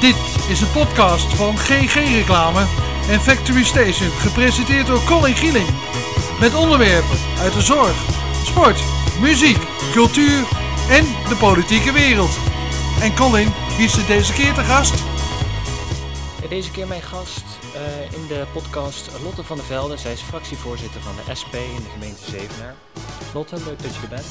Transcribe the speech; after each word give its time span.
Dit 0.00 0.16
is 0.48 0.60
een 0.60 0.70
podcast 0.70 1.34
van 1.34 1.58
GG 1.58 1.94
Reclame 1.94 2.60
en 3.08 3.20
Factory 3.20 3.64
Station, 3.64 4.10
gepresenteerd 4.10 4.86
door 4.86 5.04
Colin 5.04 5.34
Gieling. 5.34 5.68
Met 6.40 6.54
onderwerpen 6.54 7.18
uit 7.38 7.52
de 7.52 7.60
zorg, 7.60 7.96
sport, 8.44 8.82
muziek, 9.20 9.58
cultuur 9.92 10.44
en 10.90 11.04
de 11.28 11.36
politieke 11.38 11.92
wereld. 11.92 12.38
En 13.02 13.14
Colin, 13.14 13.52
wie 13.76 13.86
is 13.86 13.96
er 13.96 14.06
deze 14.06 14.32
keer 14.32 14.54
te 14.54 14.64
gast? 14.64 14.94
Deze 16.48 16.70
keer 16.70 16.86
mijn 16.86 17.02
gast 17.02 17.44
uh, 17.74 18.12
in 18.12 18.26
de 18.26 18.44
podcast 18.52 19.10
Lotte 19.22 19.44
van 19.44 19.56
der 19.56 19.66
Velde. 19.66 19.96
Zij 19.96 20.12
is 20.12 20.20
fractievoorzitter 20.20 21.00
van 21.00 21.12
de 21.16 21.34
SP 21.40 21.54
in 21.54 21.82
de 21.84 21.90
gemeente 21.92 22.30
Zevenaar. 22.30 22.74
Lotte, 23.34 23.56
leuk 23.56 23.82
dat 23.82 23.94
je 23.94 24.00
er 24.02 24.08
bent. 24.08 24.26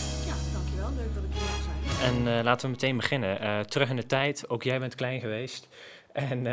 En 2.01 2.15
uh, 2.25 2.39
laten 2.43 2.65
we 2.65 2.71
meteen 2.71 2.95
beginnen. 2.95 3.43
Uh, 3.43 3.59
terug 3.59 3.89
in 3.89 3.95
de 3.95 4.05
tijd, 4.05 4.49
ook 4.49 4.63
jij 4.63 4.79
bent 4.79 4.95
klein 4.95 5.19
geweest. 5.19 5.67
En 6.11 6.43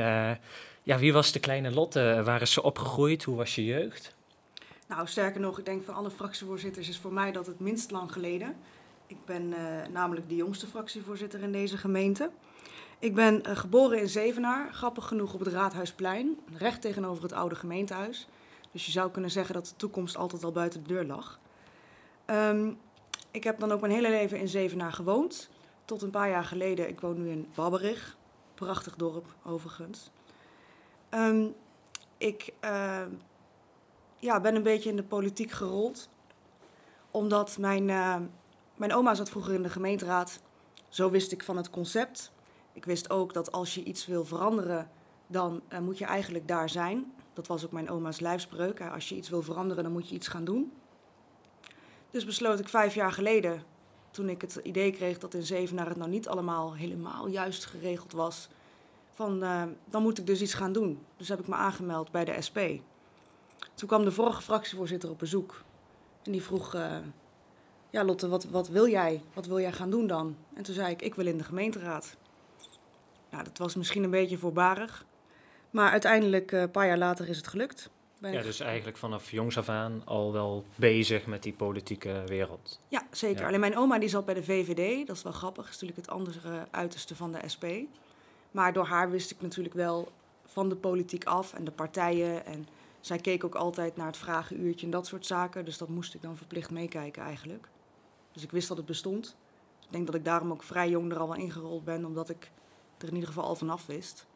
ja, 0.82 0.98
wie 0.98 1.12
was 1.12 1.32
de 1.32 1.40
kleine 1.40 1.70
Lotte? 1.70 2.22
Waar 2.24 2.46
ze 2.46 2.62
opgegroeid? 2.62 3.24
Hoe 3.24 3.36
was 3.36 3.54
je 3.54 3.64
jeugd? 3.64 4.14
Nou, 4.88 5.06
sterker 5.06 5.40
nog, 5.40 5.58
ik 5.58 5.64
denk 5.64 5.84
van 5.84 5.94
alle 5.94 6.10
fractievoorzitters 6.10 6.88
is 6.88 6.98
voor 6.98 7.12
mij 7.12 7.32
dat 7.32 7.46
het 7.46 7.60
minst 7.60 7.90
lang 7.90 8.12
geleden. 8.12 8.56
Ik 9.06 9.24
ben 9.24 9.54
namelijk 9.92 10.28
de 10.28 10.36
jongste 10.36 10.66
fractievoorzitter 10.66 11.42
in 11.42 11.52
deze 11.52 11.76
gemeente. 11.76 12.30
Ik 12.98 13.14
ben 13.14 13.56
geboren 13.56 13.98
in 13.98 14.08
Zevenaar, 14.08 14.74
grappig 14.74 15.04
genoeg 15.04 15.34
op 15.34 15.40
het 15.40 15.48
Raadhuisplein, 15.48 16.38
recht 16.58 16.80
tegenover 16.80 17.22
het 17.22 17.32
oude 17.32 17.54
gemeentehuis. 17.54 18.28
Dus 18.72 18.86
je 18.86 18.92
zou 18.92 19.10
kunnen 19.10 19.30
zeggen 19.30 19.54
dat 19.54 19.66
de 19.66 19.76
toekomst 19.76 20.16
altijd 20.16 20.44
al 20.44 20.52
buiten 20.52 20.82
de 20.82 20.88
deur 20.88 21.04
lag. 21.04 21.38
Um, 22.26 22.78
ik 23.36 23.44
heb 23.44 23.58
dan 23.58 23.72
ook 23.72 23.80
mijn 23.80 23.92
hele 23.92 24.10
leven 24.10 24.38
in 24.38 24.48
Zevenaar 24.48 24.92
gewoond. 24.92 25.48
Tot 25.84 26.02
een 26.02 26.10
paar 26.10 26.28
jaar 26.28 26.44
geleden, 26.44 26.88
ik 26.88 27.00
woon 27.00 27.22
nu 27.22 27.30
in 27.30 27.48
Babberich. 27.54 28.16
Prachtig 28.54 28.96
dorp, 28.96 29.34
overigens. 29.44 30.10
Um, 31.10 31.54
ik 32.18 32.52
uh, 32.64 33.02
ja, 34.18 34.40
ben 34.40 34.54
een 34.54 34.62
beetje 34.62 34.90
in 34.90 34.96
de 34.96 35.02
politiek 35.02 35.50
gerold. 35.50 36.08
Omdat 37.10 37.58
mijn, 37.58 37.88
uh, 37.88 38.16
mijn 38.74 38.94
oma 38.94 39.14
zat 39.14 39.28
vroeger 39.28 39.54
in 39.54 39.62
de 39.62 39.70
gemeenteraad. 39.70 40.40
Zo 40.88 41.10
wist 41.10 41.32
ik 41.32 41.42
van 41.42 41.56
het 41.56 41.70
concept. 41.70 42.32
Ik 42.72 42.84
wist 42.84 43.10
ook 43.10 43.32
dat 43.32 43.52
als 43.52 43.74
je 43.74 43.82
iets 43.82 44.06
wil 44.06 44.24
veranderen, 44.24 44.90
dan 45.26 45.60
uh, 45.72 45.78
moet 45.78 45.98
je 45.98 46.04
eigenlijk 46.04 46.48
daar 46.48 46.68
zijn. 46.68 47.12
Dat 47.32 47.46
was 47.46 47.64
ook 47.64 47.72
mijn 47.72 47.90
oma's 47.90 48.20
lijfspreuk. 48.20 48.80
Als 48.80 49.08
je 49.08 49.16
iets 49.16 49.28
wil 49.28 49.42
veranderen, 49.42 49.82
dan 49.82 49.92
moet 49.92 50.08
je 50.08 50.14
iets 50.14 50.28
gaan 50.28 50.44
doen. 50.44 50.72
Dus 52.10 52.24
besloot 52.24 52.58
ik 52.58 52.68
vijf 52.68 52.94
jaar 52.94 53.12
geleden, 53.12 53.62
toen 54.10 54.28
ik 54.28 54.40
het 54.40 54.54
idee 54.54 54.92
kreeg 54.92 55.18
dat 55.18 55.34
in 55.34 55.42
Zevenaar 55.42 55.88
het 55.88 55.96
nou 55.96 56.10
niet 56.10 56.28
allemaal 56.28 56.74
helemaal 56.74 57.26
juist 57.26 57.64
geregeld 57.64 58.12
was, 58.12 58.48
van 59.12 59.42
uh, 59.42 59.62
dan 59.84 60.02
moet 60.02 60.18
ik 60.18 60.26
dus 60.26 60.40
iets 60.40 60.54
gaan 60.54 60.72
doen. 60.72 61.04
Dus 61.16 61.28
heb 61.28 61.40
ik 61.40 61.48
me 61.48 61.54
aangemeld 61.54 62.10
bij 62.10 62.24
de 62.24 62.42
SP. 62.46 62.58
Toen 63.74 63.88
kwam 63.88 64.04
de 64.04 64.12
vorige 64.12 64.42
fractievoorzitter 64.42 65.10
op 65.10 65.18
bezoek 65.18 65.62
en 66.22 66.32
die 66.32 66.42
vroeg, 66.42 66.74
uh, 66.74 66.96
ja 67.90 68.04
Lotte, 68.04 68.28
wat, 68.28 68.44
wat 68.44 68.68
wil 68.68 68.88
jij? 68.88 69.22
Wat 69.32 69.46
wil 69.46 69.60
jij 69.60 69.72
gaan 69.72 69.90
doen 69.90 70.06
dan? 70.06 70.36
En 70.54 70.62
toen 70.62 70.74
zei 70.74 70.90
ik, 70.90 71.02
ik 71.02 71.14
wil 71.14 71.26
in 71.26 71.38
de 71.38 71.44
gemeenteraad. 71.44 72.16
Nou, 73.30 73.44
dat 73.44 73.58
was 73.58 73.74
misschien 73.74 74.02
een 74.02 74.10
beetje 74.10 74.38
voorbarig. 74.38 75.04
Maar 75.70 75.90
uiteindelijk, 75.90 76.52
uh, 76.52 76.60
een 76.60 76.70
paar 76.70 76.86
jaar 76.86 76.98
later, 76.98 77.28
is 77.28 77.36
het 77.36 77.46
gelukt. 77.46 77.90
Ja, 78.32 78.42
dus 78.42 78.60
eigenlijk 78.60 78.96
vanaf 78.96 79.30
jongs 79.30 79.58
af 79.58 79.68
aan 79.68 80.02
al 80.04 80.32
wel 80.32 80.64
bezig 80.74 81.26
met 81.26 81.42
die 81.42 81.52
politieke 81.52 82.22
wereld. 82.26 82.80
Ja, 82.88 83.06
zeker. 83.10 83.40
Ja. 83.40 83.46
Alleen 83.46 83.60
mijn 83.60 83.76
oma 83.76 83.98
die 83.98 84.08
zat 84.08 84.24
bij 84.24 84.34
de 84.34 84.42
VVD. 84.42 85.06
Dat 85.06 85.16
is 85.16 85.22
wel 85.22 85.32
grappig. 85.32 85.64
Dat 85.64 85.74
is 85.74 85.80
natuurlijk 85.80 86.08
het 86.08 86.16
andere 86.16 86.66
uiterste 86.70 87.16
van 87.16 87.32
de 87.32 87.48
SP. 87.54 87.64
Maar 88.50 88.72
door 88.72 88.86
haar 88.86 89.10
wist 89.10 89.30
ik 89.30 89.40
natuurlijk 89.40 89.74
wel 89.74 90.12
van 90.44 90.68
de 90.68 90.76
politiek 90.76 91.24
af 91.24 91.54
en 91.54 91.64
de 91.64 91.70
partijen. 91.70 92.46
En 92.46 92.68
zij 93.00 93.18
keek 93.18 93.44
ook 93.44 93.54
altijd 93.54 93.96
naar 93.96 94.06
het 94.06 94.16
vragenuurtje 94.16 94.86
en 94.86 94.92
dat 94.92 95.06
soort 95.06 95.26
zaken. 95.26 95.64
Dus 95.64 95.78
dat 95.78 95.88
moest 95.88 96.14
ik 96.14 96.22
dan 96.22 96.36
verplicht 96.36 96.70
meekijken 96.70 97.22
eigenlijk. 97.22 97.68
Dus 98.32 98.42
ik 98.42 98.50
wist 98.50 98.68
dat 98.68 98.76
het 98.76 98.86
bestond. 98.86 99.36
Ik 99.80 99.92
denk 99.92 100.06
dat 100.06 100.14
ik 100.14 100.24
daarom 100.24 100.50
ook 100.50 100.62
vrij 100.62 100.88
jong 100.88 101.12
er 101.12 101.18
al 101.18 101.28
wel 101.28 101.36
ingerold 101.36 101.84
ben, 101.84 102.04
omdat 102.04 102.28
ik 102.28 102.50
er 102.98 103.08
in 103.08 103.14
ieder 103.14 103.28
geval 103.28 103.44
al 103.44 103.54
vanaf 103.54 103.86
wist. 103.86 104.26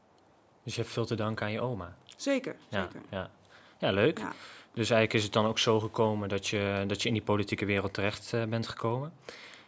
Dus 0.62 0.74
je 0.74 0.80
hebt 0.80 0.92
veel 0.92 1.06
te 1.06 1.14
danken 1.14 1.46
aan 1.46 1.52
je 1.52 1.60
oma? 1.60 1.96
Zeker, 2.16 2.56
ja, 2.68 2.82
zeker. 2.82 3.00
Ja, 3.10 3.30
ja 3.80 3.90
leuk. 3.90 4.18
Ja. 4.18 4.32
Dus 4.74 4.90
eigenlijk 4.90 5.14
is 5.14 5.22
het 5.22 5.32
dan 5.32 5.46
ook 5.46 5.58
zo 5.58 5.80
gekomen 5.80 6.28
dat 6.28 6.46
je, 6.46 6.84
dat 6.86 7.02
je 7.02 7.08
in 7.08 7.14
die 7.14 7.22
politieke 7.22 7.64
wereld 7.64 7.94
terecht 7.94 8.32
uh, 8.34 8.44
bent 8.44 8.68
gekomen. 8.68 9.12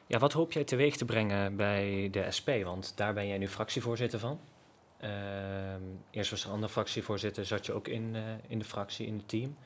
Ja, 0.06 0.18
wat 0.18 0.32
hoop 0.32 0.52
jij 0.52 0.64
teweeg 0.64 0.96
te 0.96 1.04
brengen 1.04 1.56
bij 1.56 2.08
de 2.10 2.26
SP? 2.36 2.48
Want 2.64 2.92
daar 2.96 3.14
ben 3.14 3.26
jij 3.26 3.38
nu 3.38 3.48
fractievoorzitter 3.48 4.18
van. 4.18 4.40
Uh, 5.04 5.10
eerst 6.10 6.30
was 6.30 6.40
er 6.40 6.46
een 6.46 6.54
andere 6.54 6.72
fractievoorzitter, 6.72 7.44
zat 7.44 7.66
je 7.66 7.72
ook 7.72 7.88
in, 7.88 8.14
uh, 8.14 8.20
in 8.48 8.58
de 8.58 8.64
fractie, 8.64 9.06
in 9.06 9.16
het 9.16 9.28
team. 9.28 9.56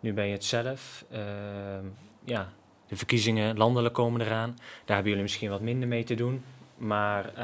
Nu 0.00 0.12
ben 0.12 0.26
je 0.26 0.32
het 0.32 0.44
zelf. 0.44 1.04
Ehm, 1.10 1.86
ja, 2.24 2.52
de 2.86 2.96
verkiezingen 2.96 3.56
landelijk 3.56 3.94
komen 3.94 4.20
eraan. 4.20 4.54
Daar 4.56 4.94
hebben 4.94 5.06
jullie 5.06 5.22
misschien 5.22 5.50
wat 5.50 5.60
minder 5.60 5.88
mee 5.88 6.04
te 6.04 6.14
doen. 6.14 6.44
Maar 6.76 7.24
uh, 7.24 7.42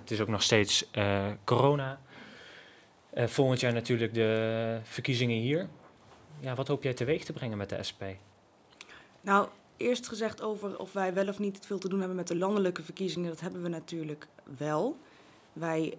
het 0.00 0.10
is 0.10 0.20
ook 0.20 0.28
nog 0.28 0.42
steeds 0.42 0.90
corona. 1.44 2.00
Volgend 3.14 3.60
jaar 3.60 3.72
natuurlijk 3.72 4.14
de 4.14 4.78
verkiezingen 4.82 5.36
hier. 5.36 5.68
Ja, 6.40 6.54
wat 6.54 6.68
hoop 6.68 6.82
jij 6.82 6.94
teweeg 6.94 7.24
te 7.24 7.32
brengen 7.32 7.58
met 7.58 7.68
de 7.68 7.82
SP? 7.88 8.02
Nou, 9.20 9.48
eerst 9.76 10.08
gezegd 10.08 10.42
over 10.42 10.78
of 10.78 10.92
wij 10.92 11.14
wel 11.14 11.28
of 11.28 11.38
niet 11.38 11.58
veel 11.66 11.78
te 11.78 11.88
doen 11.88 11.98
hebben 11.98 12.16
met 12.16 12.28
de 12.28 12.36
landelijke 12.36 12.82
verkiezingen. 12.82 13.28
Dat 13.28 13.40
hebben 13.40 13.62
we 13.62 13.68
natuurlijk 13.68 14.26
wel. 14.58 14.96
Wij, 15.52 15.98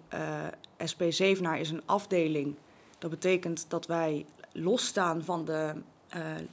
SP 0.90 1.02
Zevenaar 1.08 1.60
is 1.60 1.70
een 1.70 1.86
afdeling. 1.86 2.54
Dat 2.98 3.10
betekent 3.10 3.64
dat 3.68 3.86
wij 3.86 4.26
losstaan 4.52 5.24
van 5.24 5.44
de 5.44 5.74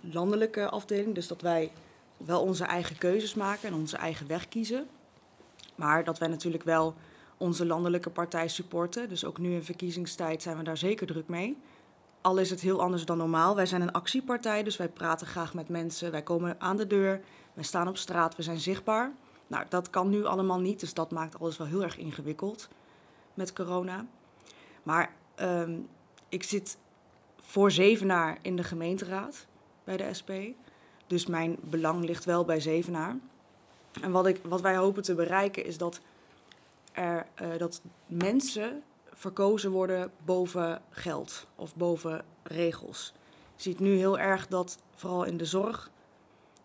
landelijke 0.01 0.69
afdeling. 0.69 1.15
Dus 1.15 1.27
dat 1.27 1.41
wij 1.41 1.71
wel 2.17 2.41
onze 2.41 2.65
eigen 2.65 2.97
keuzes 2.97 3.33
maken 3.33 3.67
en 3.67 3.75
onze 3.75 3.97
eigen 3.97 4.27
weg 4.27 4.47
kiezen. 4.47 4.87
Maar 5.75 6.03
dat 6.03 6.19
wij 6.19 6.27
natuurlijk 6.27 6.63
wel 6.63 6.93
onze 7.37 7.65
landelijke 7.65 8.09
partij 8.09 8.47
supporten. 8.47 9.09
Dus 9.09 9.25
ook 9.25 9.37
nu 9.37 9.53
in 9.53 9.63
verkiezingstijd 9.63 10.41
zijn 10.41 10.57
we 10.57 10.63
daar 10.63 10.77
zeker 10.77 11.07
druk 11.07 11.27
mee. 11.27 11.57
Al 12.23 12.37
is 12.37 12.49
het 12.49 12.61
heel 12.61 12.81
anders 12.81 13.05
dan 13.05 13.17
normaal. 13.17 13.55
Wij 13.55 13.65
zijn 13.65 13.81
een 13.81 13.91
actiepartij, 13.91 14.63
dus 14.63 14.77
wij 14.77 14.89
praten 14.89 15.27
graag 15.27 15.53
met 15.53 15.69
mensen. 15.69 16.11
Wij 16.11 16.21
komen 16.21 16.55
aan 16.59 16.77
de 16.77 16.87
deur, 16.87 17.21
wij 17.53 17.63
staan 17.63 17.87
op 17.87 17.97
straat, 17.97 18.35
we 18.35 18.43
zijn 18.43 18.59
zichtbaar. 18.59 19.11
Nou, 19.47 19.65
dat 19.69 19.89
kan 19.89 20.09
nu 20.09 20.25
allemaal 20.25 20.59
niet, 20.59 20.79
dus 20.79 20.93
dat 20.93 21.11
maakt 21.11 21.39
alles 21.39 21.57
wel 21.57 21.67
heel 21.67 21.83
erg 21.83 21.97
ingewikkeld 21.97 22.69
met 23.33 23.53
corona. 23.53 24.05
Maar 24.83 25.13
um, 25.41 25.89
ik 26.29 26.43
zit 26.43 26.77
voor 27.39 27.71
Zevenaar 27.71 28.37
in 28.41 28.55
de 28.55 28.63
gemeenteraad 28.63 29.45
bij 29.83 29.97
de 29.97 30.13
SP. 30.19 30.31
Dus 31.07 31.25
mijn 31.25 31.57
belang 31.61 32.05
ligt 32.05 32.25
wel 32.25 32.45
bij 32.45 32.59
Zevenaar. 32.59 33.15
En 34.01 34.11
wat, 34.11 34.25
ik, 34.25 34.39
wat 34.43 34.61
wij 34.61 34.75
hopen 34.75 35.03
te 35.03 35.15
bereiken 35.15 35.65
is 35.65 35.77
dat, 35.77 35.99
er, 36.91 37.25
uh, 37.41 37.57
dat 37.57 37.81
mensen 38.05 38.83
verkozen 39.15 39.71
worden 39.71 40.11
boven 40.25 40.81
geld 40.89 41.47
of 41.55 41.75
boven 41.75 42.25
regels. 42.43 43.13
Je 43.55 43.61
ziet 43.61 43.79
nu 43.79 43.95
heel 43.95 44.19
erg 44.19 44.47
dat, 44.47 44.77
vooral 44.95 45.23
in 45.23 45.37
de 45.37 45.45
zorg, 45.45 45.91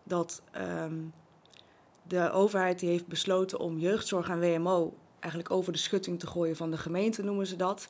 dat 0.03 0.41
um, 0.57 1.13
de 2.03 2.31
overheid 2.31 2.79
die 2.79 2.89
heeft 2.89 3.07
besloten 3.07 3.59
om 3.59 3.77
jeugdzorg 3.77 4.29
en 4.29 4.39
WMO 4.39 4.93
eigenlijk 5.19 5.51
over 5.51 5.71
de 5.71 5.79
schutting 5.79 6.19
te 6.19 6.27
gooien 6.27 6.55
van 6.55 6.71
de 6.71 6.77
gemeente, 6.77 7.23
noemen 7.23 7.47
ze 7.47 7.55
dat, 7.55 7.87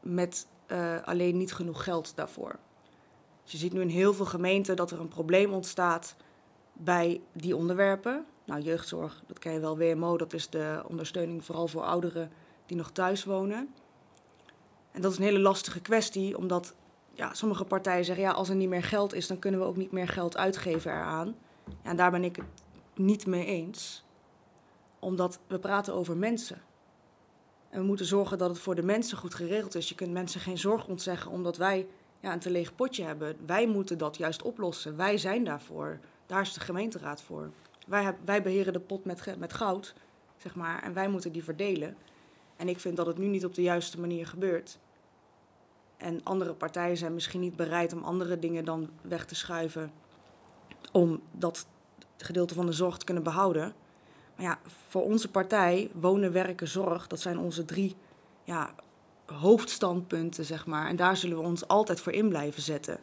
met 0.00 0.46
uh, 0.68 1.02
alleen 1.04 1.36
niet 1.36 1.54
genoeg 1.54 1.84
geld 1.84 2.12
daarvoor. 2.16 2.58
Dus 3.42 3.52
je 3.52 3.58
ziet 3.58 3.72
nu 3.72 3.80
in 3.80 3.88
heel 3.88 4.14
veel 4.14 4.24
gemeenten 4.24 4.76
dat 4.76 4.90
er 4.90 5.00
een 5.00 5.08
probleem 5.08 5.52
ontstaat 5.52 6.16
bij 6.72 7.20
die 7.32 7.56
onderwerpen. 7.56 8.24
Nou, 8.44 8.60
jeugdzorg, 8.60 9.22
dat 9.26 9.38
ken 9.38 9.52
je 9.52 9.60
wel, 9.60 9.78
WMO, 9.78 10.16
dat 10.16 10.32
is 10.32 10.50
de 10.50 10.82
ondersteuning 10.86 11.44
vooral 11.44 11.68
voor 11.68 11.82
ouderen 11.82 12.30
die 12.66 12.76
nog 12.76 12.90
thuis 12.90 13.24
wonen. 13.24 13.74
En 14.94 15.00
dat 15.00 15.12
is 15.12 15.18
een 15.18 15.24
hele 15.24 15.38
lastige 15.38 15.80
kwestie, 15.80 16.36
omdat 16.36 16.74
ja, 17.12 17.34
sommige 17.34 17.64
partijen 17.64 18.04
zeggen, 18.04 18.24
ja, 18.24 18.30
als 18.30 18.48
er 18.48 18.54
niet 18.54 18.68
meer 18.68 18.82
geld 18.82 19.14
is, 19.14 19.26
dan 19.26 19.38
kunnen 19.38 19.60
we 19.60 19.66
ook 19.66 19.76
niet 19.76 19.92
meer 19.92 20.08
geld 20.08 20.36
uitgeven 20.36 20.90
eraan. 20.92 21.36
Ja, 21.66 21.90
en 21.90 21.96
daar 21.96 22.10
ben 22.10 22.24
ik 22.24 22.36
het 22.36 22.44
niet 22.94 23.26
mee 23.26 23.46
eens, 23.46 24.04
omdat 24.98 25.38
we 25.46 25.58
praten 25.58 25.94
over 25.94 26.16
mensen. 26.16 26.62
En 27.70 27.80
we 27.80 27.86
moeten 27.86 28.06
zorgen 28.06 28.38
dat 28.38 28.50
het 28.50 28.58
voor 28.58 28.74
de 28.74 28.82
mensen 28.82 29.18
goed 29.18 29.34
geregeld 29.34 29.74
is. 29.74 29.88
Je 29.88 29.94
kunt 29.94 30.12
mensen 30.12 30.40
geen 30.40 30.58
zorg 30.58 30.86
ontzeggen 30.86 31.30
omdat 31.30 31.56
wij 31.56 31.86
ja, 32.20 32.32
een 32.32 32.38
te 32.38 32.50
leeg 32.50 32.74
potje 32.74 33.04
hebben. 33.04 33.36
Wij 33.46 33.66
moeten 33.66 33.98
dat 33.98 34.16
juist 34.16 34.42
oplossen. 34.42 34.96
Wij 34.96 35.18
zijn 35.18 35.44
daarvoor. 35.44 35.98
Daar 36.26 36.40
is 36.40 36.52
de 36.52 36.60
gemeenteraad 36.60 37.22
voor. 37.22 37.50
Wij, 37.86 38.16
wij 38.24 38.42
beheren 38.42 38.72
de 38.72 38.80
pot 38.80 39.04
met, 39.04 39.38
met 39.38 39.52
goud, 39.52 39.94
zeg 40.36 40.54
maar, 40.54 40.82
en 40.82 40.92
wij 40.92 41.08
moeten 41.08 41.32
die 41.32 41.44
verdelen. 41.44 41.96
En 42.56 42.68
ik 42.68 42.80
vind 42.80 42.96
dat 42.96 43.06
het 43.06 43.18
nu 43.18 43.26
niet 43.26 43.44
op 43.44 43.54
de 43.54 43.62
juiste 43.62 44.00
manier 44.00 44.26
gebeurt. 44.26 44.78
En 45.96 46.20
andere 46.22 46.52
partijen 46.52 46.96
zijn 46.96 47.14
misschien 47.14 47.40
niet 47.40 47.56
bereid 47.56 47.92
om 47.92 48.02
andere 48.02 48.38
dingen 48.38 48.64
dan 48.64 48.90
weg 49.02 49.24
te 49.24 49.34
schuiven. 49.34 49.92
Om 50.92 51.22
dat 51.32 51.66
gedeelte 52.16 52.54
van 52.54 52.66
de 52.66 52.72
zorg 52.72 52.96
te 52.96 53.04
kunnen 53.04 53.22
behouden. 53.22 53.74
Maar 54.36 54.46
ja, 54.46 54.58
voor 54.88 55.02
onze 55.02 55.30
partij, 55.30 55.90
wonen, 55.92 56.32
werken, 56.32 56.68
zorg, 56.68 57.06
dat 57.06 57.20
zijn 57.20 57.38
onze 57.38 57.64
drie 57.64 57.96
ja, 58.44 58.74
hoofdstandpunten, 59.26 60.44
zeg 60.44 60.66
maar. 60.66 60.88
En 60.88 60.96
daar 60.96 61.16
zullen 61.16 61.36
we 61.36 61.42
ons 61.42 61.68
altijd 61.68 62.00
voor 62.00 62.12
in 62.12 62.28
blijven 62.28 62.62
zetten. 62.62 62.98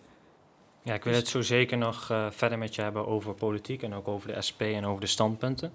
Ja, 0.83 0.93
ik 0.93 1.03
wil 1.03 1.13
het 1.13 1.27
zo 1.27 1.41
zeker 1.41 1.77
nog 1.77 2.09
uh, 2.11 2.31
verder 2.31 2.57
met 2.57 2.75
je 2.75 2.81
hebben 2.81 3.07
over 3.07 3.33
politiek 3.33 3.83
en 3.83 3.93
ook 3.93 4.07
over 4.07 4.33
de 4.33 4.41
SP 4.47 4.61
en 4.61 4.85
over 4.85 5.01
de 5.01 5.07
standpunten. 5.07 5.73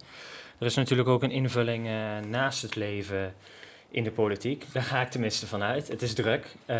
Er 0.59 0.67
is 0.67 0.75
natuurlijk 0.75 1.09
ook 1.09 1.23
een 1.23 1.31
invulling 1.31 1.87
uh, 1.87 2.19
naast 2.19 2.63
het 2.63 2.75
leven 2.75 3.35
in 3.91 4.05
de 4.05 4.11
politiek. 4.11 4.67
Daar 4.73 4.83
ga 4.83 5.01
ik 5.01 5.09
tenminste 5.09 5.47
vanuit. 5.47 5.89
Het 5.89 6.03
is 6.03 6.15
druk. 6.15 6.45
Uh, 6.45 6.67
we 6.67 6.73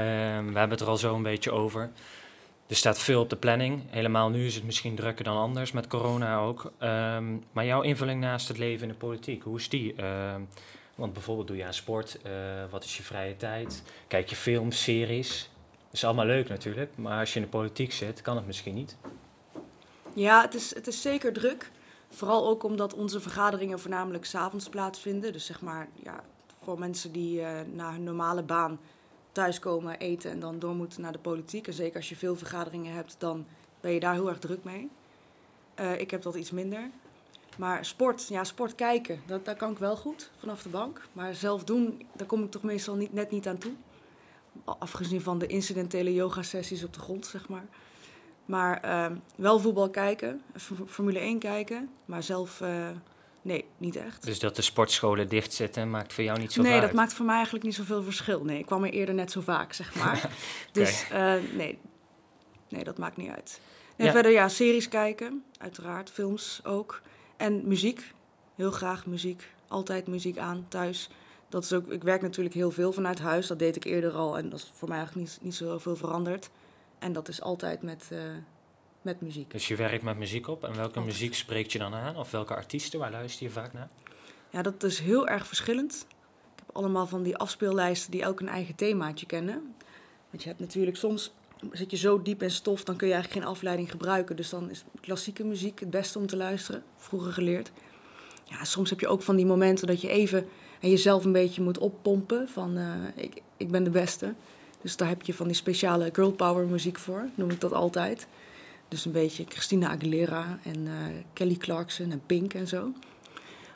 hebben 0.59 0.71
het 0.71 0.81
er 0.81 0.89
al 0.89 0.97
zo 0.97 1.15
een 1.15 1.23
beetje 1.23 1.51
over. 1.51 1.91
Er 2.67 2.77
staat 2.77 2.99
veel 2.99 3.21
op 3.21 3.31
de 3.31 3.37
planning. 3.37 3.83
Helemaal 3.87 4.31
nu 4.31 4.47
is 4.47 4.55
het 4.55 4.65
misschien 4.65 4.95
drukker 4.95 5.25
dan 5.25 5.37
anders, 5.37 5.73
met 5.73 5.87
corona 5.87 6.39
ook. 6.39 6.73
Um, 6.81 7.45
maar 7.53 7.65
jouw 7.65 7.83
invulling 7.83 8.21
naast 8.21 8.49
het 8.49 8.59
leven 8.59 8.83
in 8.83 8.89
de 8.89 8.99
politiek, 8.99 9.43
hoe 9.43 9.59
is 9.59 9.69
die? 9.69 9.95
Uh, 10.01 10.35
want 10.95 11.13
bijvoorbeeld 11.13 11.47
doe 11.47 11.57
je 11.57 11.65
aan 11.65 11.75
sport, 11.75 12.19
uh, 12.27 12.33
wat 12.71 12.85
is 12.85 12.97
je 12.97 13.03
vrije 13.03 13.37
tijd? 13.37 13.83
Kijk 14.09 14.29
je 14.29 14.37
films, 14.37 14.83
series? 14.83 15.51
Dat 15.85 15.93
is 15.95 16.05
allemaal 16.05 16.27
leuk 16.27 16.49
natuurlijk, 16.49 16.91
maar 16.95 17.19
als 17.19 17.33
je 17.33 17.37
in 17.37 17.45
de 17.45 17.51
politiek 17.51 17.93
zit, 17.93 18.23
kan 18.23 18.37
het 18.37 18.47
misschien 18.47 18.75
niet. 18.75 18.97
Ja, 20.15 20.43
het 20.43 20.55
is, 20.55 20.75
het 20.75 20.87
is 20.87 21.03
zeker 21.03 21.33
druk. 21.33 21.71
Vooral 22.11 22.49
ook 22.49 22.63
omdat 22.63 22.95
onze 22.95 23.21
vergaderingen 23.21 23.81
voornamelijk 23.81 24.25
s'avonds 24.25 24.69
plaatsvinden. 24.69 25.33
Dus 25.33 25.47
zeg 25.47 25.61
maar, 25.61 25.89
ja, 26.03 26.25
voor 26.67 26.79
mensen 26.79 27.13
die 27.13 27.41
uh, 27.41 27.49
na 27.73 27.93
hun 27.93 28.05
normale 28.05 28.43
baan 28.43 28.79
thuiskomen, 29.33 29.99
eten 29.99 30.31
en 30.31 30.41
dan 30.41 30.59
door 30.59 30.75
moeten 30.75 31.01
naar 31.01 31.13
de 31.13 31.19
politiek. 31.19 31.67
En 31.67 31.73
zeker 31.73 31.97
als 31.97 32.09
je 32.09 32.17
veel 32.17 32.37
vergaderingen 32.37 32.95
hebt, 32.95 33.17
dan 33.19 33.47
ben 33.81 33.93
je 33.93 34.01
daar 34.01 34.13
heel 34.13 34.29
erg 34.29 34.39
druk 34.39 34.65
mee. 34.65 34.89
Uh, 35.81 36.01
ik 36.01 36.11
heb 36.11 36.23
dat 36.23 36.35
iets 36.35 36.51
minder. 36.51 36.91
Maar 37.59 37.85
sport, 37.85 38.29
ja, 38.29 38.45
sport 38.45 38.75
kijken, 38.75 39.21
dat, 39.27 39.45
daar 39.45 39.57
kan 39.57 39.71
ik 39.71 39.79
wel 39.79 39.97
goed 39.97 40.31
vanaf 40.39 40.63
de 40.63 40.69
bank. 40.69 41.09
Maar 41.13 41.35
zelf 41.35 41.65
doen, 41.65 42.07
daar 42.17 42.27
kom 42.27 42.43
ik 42.45 42.51
toch 42.51 42.63
meestal 42.63 42.95
niet, 42.95 43.13
net 43.13 43.31
niet 43.31 43.49
aan 43.49 43.59
toe. 43.59 43.73
Afgezien 44.65 45.21
van 45.21 45.39
de 45.39 45.47
incidentele 45.47 46.15
yoga-sessies 46.15 46.85
op 46.85 46.93
de 46.93 47.01
grond, 47.01 47.27
zeg 47.27 47.49
maar. 47.49 47.67
Maar 48.45 48.85
uh, 48.85 49.17
wel 49.37 49.59
voetbal 49.59 49.91
kijken, 49.91 50.43
Formule 50.87 51.19
1 51.19 51.39
kijken, 51.39 51.91
maar 52.05 52.23
zelf 52.23 52.63
niet 53.79 53.97
echt. 53.97 54.25
Dus 54.25 54.39
dat 54.39 54.57
de 54.57 54.63
sportscholen 54.63 55.29
dicht 55.29 55.53
zitten 55.53 55.91
maakt 55.91 56.13
voor 56.13 56.25
jou 56.25 56.39
niet 56.39 56.53
zo 56.53 56.63
Nee, 56.63 56.73
uit? 56.73 56.83
dat 56.83 56.93
maakt 56.93 57.13
voor 57.13 57.27
mij 57.27 57.35
eigenlijk 57.35 57.65
niet 57.65 57.75
zoveel 57.75 58.03
verschil. 58.03 58.45
Nee, 58.45 58.59
ik 58.59 58.67
kwam 58.67 58.85
er 58.85 58.91
eerder 58.91 59.15
net 59.15 59.31
zo 59.31 59.41
vaak, 59.41 59.73
zeg 59.73 59.95
maar. 60.05 60.17
okay. 60.17 60.31
Dus 60.73 61.07
uh, 61.13 61.35
nee. 61.55 61.79
nee, 62.69 62.85
dat 62.85 62.99
maakt 62.99 63.17
niet 63.17 63.31
uit. 63.31 63.61
En 63.97 64.05
ja. 64.07 64.13
verder 64.13 64.33
ja, 64.33 64.49
series 64.49 64.89
kijken, 64.89 65.45
uiteraard, 65.59 66.11
films 66.11 66.61
ook. 66.65 67.01
En 67.37 67.69
muziek, 67.69 68.13
heel 68.55 68.71
graag 68.71 69.07
muziek. 69.07 69.49
Altijd 69.69 70.07
muziek 70.07 70.39
aan 70.39 70.67
thuis. 70.69 71.09
Dat 71.49 71.65
is 71.65 71.73
ook, 71.73 71.89
ik 71.89 72.03
werk 72.03 72.23
natuurlijk 72.23 72.55
heel 72.55 72.71
veel 72.71 72.93
vanuit 72.93 73.19
huis. 73.19 73.47
Dat 73.47 73.59
deed 73.59 73.77
ik 73.77 73.85
eerder 73.85 74.13
al 74.13 74.39
en 74.39 74.49
dat 74.49 74.59
is 74.59 74.73
voor 74.75 74.89
mij 74.89 74.97
eigenlijk 74.97 75.29
niet, 75.29 75.39
niet 75.43 75.55
zo 75.55 75.79
veel 75.79 75.97
veranderd. 75.97 76.51
En 76.99 77.13
dat 77.13 77.29
is 77.29 77.43
altijd 77.43 77.83
met, 77.83 78.09
uh, 78.13 78.19
met 79.07 79.21
muziek. 79.21 79.51
Dus 79.51 79.69
je 79.69 79.77
werkt 79.77 80.03
met 80.03 80.19
muziek 80.19 80.49
op. 80.49 80.65
En 80.65 80.77
welke 80.77 81.01
muziek 81.01 81.35
spreekt 81.35 81.73
je 81.73 81.79
dan 81.79 81.95
aan? 81.95 82.17
Of 82.17 82.31
welke 82.31 82.55
artiesten? 82.55 82.99
Waar 82.99 83.11
luister 83.11 83.47
je 83.47 83.53
vaak 83.53 83.73
naar? 83.73 83.89
Ja, 84.51 84.63
dat 84.63 84.83
is 84.83 84.99
heel 84.99 85.29
erg 85.29 85.47
verschillend. 85.47 86.07
Ik 86.55 86.63
heb 86.67 86.77
allemaal 86.77 87.07
van 87.07 87.23
die 87.23 87.37
afspeellijsten 87.37 88.11
die 88.11 88.23
elk 88.23 88.41
een 88.41 88.49
eigen 88.49 88.75
themaatje 88.75 89.27
kennen. 89.27 89.75
Want 90.31 90.43
je 90.43 90.49
hebt 90.49 90.61
natuurlijk 90.61 90.97
soms 90.97 91.33
zit 91.73 91.91
je 91.91 91.97
zo 91.97 92.23
diep 92.23 92.43
in 92.43 92.51
stof, 92.51 92.85
dan 92.85 92.97
kun 92.97 93.07
je 93.07 93.13
eigenlijk 93.13 93.45
geen 93.45 93.53
afleiding 93.55 93.91
gebruiken. 93.91 94.37
Dus 94.37 94.51
dan 94.51 94.71
is 94.71 94.85
klassieke 95.01 95.45
muziek 95.45 95.81
het 95.81 95.91
beste 95.91 96.19
om 96.19 96.27
te 96.27 96.37
luisteren, 96.37 96.83
vroeger 96.97 97.33
geleerd. 97.33 97.73
Ja, 98.45 98.65
soms 98.65 98.91
heb 98.91 99.01
je 99.01 99.09
ook 99.09 99.23
van 99.23 99.37
die 99.37 99.47
momenten 99.47 99.87
dat 99.87 100.01
je 100.01 100.09
even 100.09 100.49
en 100.81 100.91
jezelf 100.91 101.25
een 101.25 101.33
beetje 101.33 101.63
moet 101.63 101.79
oppompen 101.79 102.49
van 102.49 102.79
uh, 102.79 102.93
ik, 103.15 103.43
ik 103.57 103.71
ben 103.71 103.85
de 103.85 103.91
beste. 103.91 104.35
Dus 104.81 104.97
daar 104.97 105.09
heb 105.09 105.23
je 105.23 105.35
van 105.35 105.47
die 105.47 105.57
speciale 105.57 106.11
girl 106.13 106.33
power 106.33 106.67
muziek 106.67 106.99
voor, 106.99 107.29
noem 107.35 107.51
ik 107.51 107.61
dat 107.61 107.73
altijd. 107.73 108.27
Dus 108.89 109.05
een 109.05 109.13
beetje 109.13 109.45
Christina 109.49 109.89
Aguilera 109.89 110.59
en 110.63 110.87
uh, 110.87 110.93
Kelly 111.33 111.57
Clarkson 111.57 112.11
en 112.11 112.23
Pink 112.27 112.55
en 112.55 112.69
zo. 112.69 112.93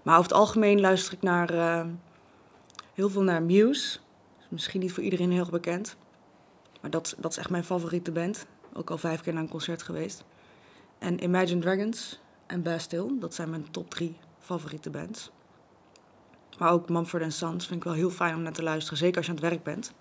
Maar 0.03 0.19
over 0.19 0.31
het 0.31 0.41
algemeen 0.41 0.81
luister 0.81 1.12
ik 1.12 1.23
naar, 1.23 1.55
uh, 1.55 1.87
heel 2.95 3.11
veel 3.11 3.23
naar 3.23 3.43
Muse. 3.43 3.99
Misschien 4.49 4.81
niet 4.81 4.93
voor 4.93 5.03
iedereen 5.03 5.33
heel 5.33 5.47
bekend. 5.51 5.97
Maar 6.81 6.91
dat, 6.91 7.17
dat 7.19 7.31
is 7.31 7.37
echt 7.37 7.51
mijn 7.51 7.65
favoriete 7.65 8.12
band. 8.12 8.47
Ook 8.73 8.91
al 8.91 8.99
vijf 8.99 9.21
keer 9.21 9.33
naar 9.33 9.43
een 9.43 9.49
concert 9.49 9.83
geweest. 9.83 10.25
En 10.99 11.23
Imagine 11.23 11.61
Dragons 11.61 12.21
en 12.47 12.63
Bastille, 12.63 13.19
dat 13.19 13.35
zijn 13.35 13.51
mijn 13.51 13.71
top 13.71 13.91
drie 13.91 14.17
favoriete 14.39 14.91
bands. 14.91 15.31
Maar 16.59 16.73
ook 16.73 16.89
Mumford 16.89 17.33
Sons 17.33 17.67
vind 17.67 17.79
ik 17.81 17.85
wel 17.85 17.95
heel 17.95 18.11
fijn 18.11 18.35
om 18.35 18.43
naar 18.43 18.53
te 18.53 18.63
luisteren. 18.63 18.99
Zeker 18.99 19.17
als 19.17 19.27
je 19.27 19.33
aan 19.33 19.39
het 19.39 19.49
werk 19.49 19.63
bent. 19.63 19.93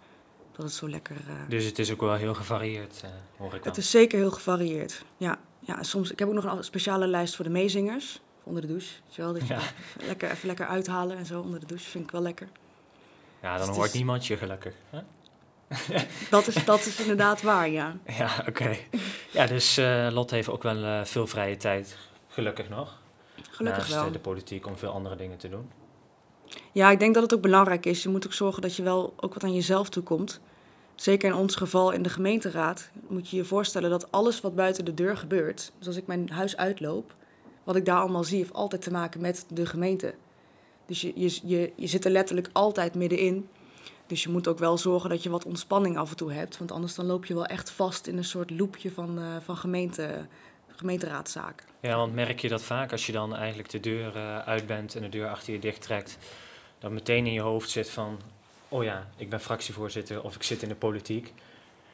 Dat 0.60 0.68
het 0.68 0.78
zo 0.78 0.90
lekker... 0.90 1.16
Uh... 1.16 1.34
Dus 1.48 1.66
het 1.66 1.80
is 1.80 1.92
ook 1.92 2.02
wel 2.02 2.14
heel 2.14 2.34
gevarieerd, 2.34 3.02
uh, 3.06 3.12
hoor 3.38 3.54
ik 3.54 3.64
dan. 3.64 3.68
Het 3.68 3.78
is 3.78 3.90
zeker 3.90 4.18
heel 4.18 4.32
gevarieerd, 4.32 5.04
ja. 5.18 5.40
ja 5.60 5.84
soms, 5.84 6.12
ik 6.12 6.20
heb 6.20 6.28
ook 6.28 6.34
nog 6.34 6.44
een 6.44 6.64
speciale 6.64 7.08
lijst 7.08 7.36
voor 7.36 7.46
de 7.46 7.52
meezingers. 7.52 8.22
Onder 8.44 8.62
de 8.62 8.68
douche, 8.68 8.94
wel. 9.16 9.36
Ja. 9.44 9.60
lekker, 10.08 10.32
even 10.32 10.48
lekker 10.48 10.68
uithalen 10.68 11.18
en 11.18 11.26
zo 11.26 11.42
onder 11.42 11.60
de 11.60 11.66
douche. 11.66 11.90
Vind 11.90 12.04
ik 12.04 12.12
wel 12.12 12.22
lekker. 12.22 12.48
Ja, 13.42 13.58
dan 13.58 13.68
dus 13.68 13.76
hoort 13.76 13.88
is... 13.88 13.94
niemand 13.94 14.28
je 14.28 14.38
gelukkig. 14.38 14.74
Hè? 14.90 15.00
dat, 16.30 16.48
is, 16.48 16.66
dat 16.66 16.86
is 16.86 17.00
inderdaad 17.00 17.42
waar, 17.42 17.70
ja. 17.70 17.98
Ja, 18.06 18.36
oké. 18.40 18.50
Okay. 18.50 18.88
Ja, 19.32 19.46
dus 19.46 19.78
uh, 19.78 20.08
Lot 20.12 20.32
heeft 20.32 20.50
ook 20.50 20.64
wel 20.64 20.78
uh, 20.78 21.04
veel 21.04 21.28
vrije 21.28 21.58
tijd, 21.58 21.98
gelukkig 22.28 22.70
nog. 22.70 23.02
Gelukkig 23.50 23.90
naast, 23.90 24.02
wel. 24.02 24.12
de 24.12 24.20
politiek 24.20 24.68
om 24.68 24.78
veel 24.78 24.92
andere 24.92 25.16
dingen 25.16 25.38
te 25.38 25.50
doen. 25.50 25.72
Ja, 26.72 26.92
ik 26.92 27.00
denk 27.00 27.14
dat 27.14 27.24
het 27.24 27.34
ook 27.34 27.42
belangrijk 27.42 27.86
is. 27.86 28.04
Je 28.04 28.10
moet 28.10 28.26
ook 28.26 28.34
zorgen 28.34 28.62
dat 28.62 28.76
je 28.76 28.84
wel 28.84 29.14
ook 29.16 29.34
wat 29.34 29.44
aan 29.44 29.54
jezelf 29.54 29.90
toekomt. 29.90 30.42
Zeker 31.00 31.30
in 31.30 31.36
ons 31.36 31.56
geval 31.56 31.92
in 31.92 32.02
de 32.02 32.10
gemeenteraad 32.10 32.90
moet 33.08 33.30
je 33.30 33.36
je 33.36 33.46
voorstellen 33.46 33.90
dat 33.90 34.12
alles 34.12 34.42
wat 34.42 34.56
buiten 34.56 34.86
de 34.86 34.94
deur 34.94 35.18
gebeurt, 35.18 35.72
dus 35.78 35.88
als 35.88 35.96
ik 35.96 36.08
mijn 36.08 36.30
huis 36.30 36.58
uitloop, 36.58 37.16
wat 37.64 37.76
ik 37.76 37.86
daar 37.86 38.00
allemaal 38.00 38.24
zie, 38.24 38.38
heeft 38.38 38.54
altijd 38.54 38.82
te 38.82 38.92
maken 38.92 39.22
met 39.22 39.46
de 39.50 39.66
gemeente. 39.66 40.14
Dus 40.86 41.02
je, 41.02 41.12
je, 41.16 41.40
je, 41.44 41.72
je 41.76 41.88
zit 41.88 42.06
er 42.06 42.12
letterlijk 42.12 42.50
altijd 42.54 42.96
middenin. 42.96 43.50
Dus 44.08 44.24
je 44.24 44.30
moet 44.30 44.48
ook 44.48 44.60
wel 44.60 44.78
zorgen 44.78 45.10
dat 45.10 45.24
je 45.24 45.30
wat 45.30 45.46
ontspanning 45.46 45.98
af 45.98 46.10
en 46.10 46.16
toe 46.16 46.32
hebt. 46.32 46.58
Want 46.58 46.72
anders 46.72 46.96
dan 46.96 47.06
loop 47.06 47.26
je 47.26 47.34
wel 47.34 47.46
echt 47.46 47.72
vast 47.72 48.08
in 48.08 48.18
een 48.18 48.24
soort 48.24 48.50
loopje 48.50 48.92
van, 48.92 49.20
uh, 49.20 49.26
van 49.44 49.58
gemeente, 49.58 50.26
gemeenteraadszaken. 50.68 51.66
Ja, 51.80 51.98
want 51.98 52.14
merk 52.14 52.40
je 52.40 52.50
dat 52.50 52.64
vaak 52.64 52.92
als 52.92 53.06
je 53.06 53.12
dan 53.12 53.36
eigenlijk 53.36 53.70
de 53.70 53.80
deur 53.80 54.16
uh, 54.16 54.40
uit 54.40 54.68
bent 54.68 54.96
en 54.96 55.02
de 55.02 55.10
deur 55.10 55.30
achter 55.30 55.54
je 55.54 55.60
dicht 55.60 55.82
trekt, 55.82 56.18
dat 56.80 56.92
meteen 56.92 57.26
in 57.26 57.34
je 57.34 57.42
hoofd 57.42 57.70
zit 57.70 57.90
van, 57.90 58.20
oh 58.70 58.84
ja, 58.84 59.10
ik 59.16 59.30
ben 59.30 59.40
fractievoorzitter 59.40 60.24
of 60.24 60.36
ik 60.36 60.44
zit 60.44 60.62
in 60.62 60.70
de 60.70 60.76
politiek. 60.76 61.34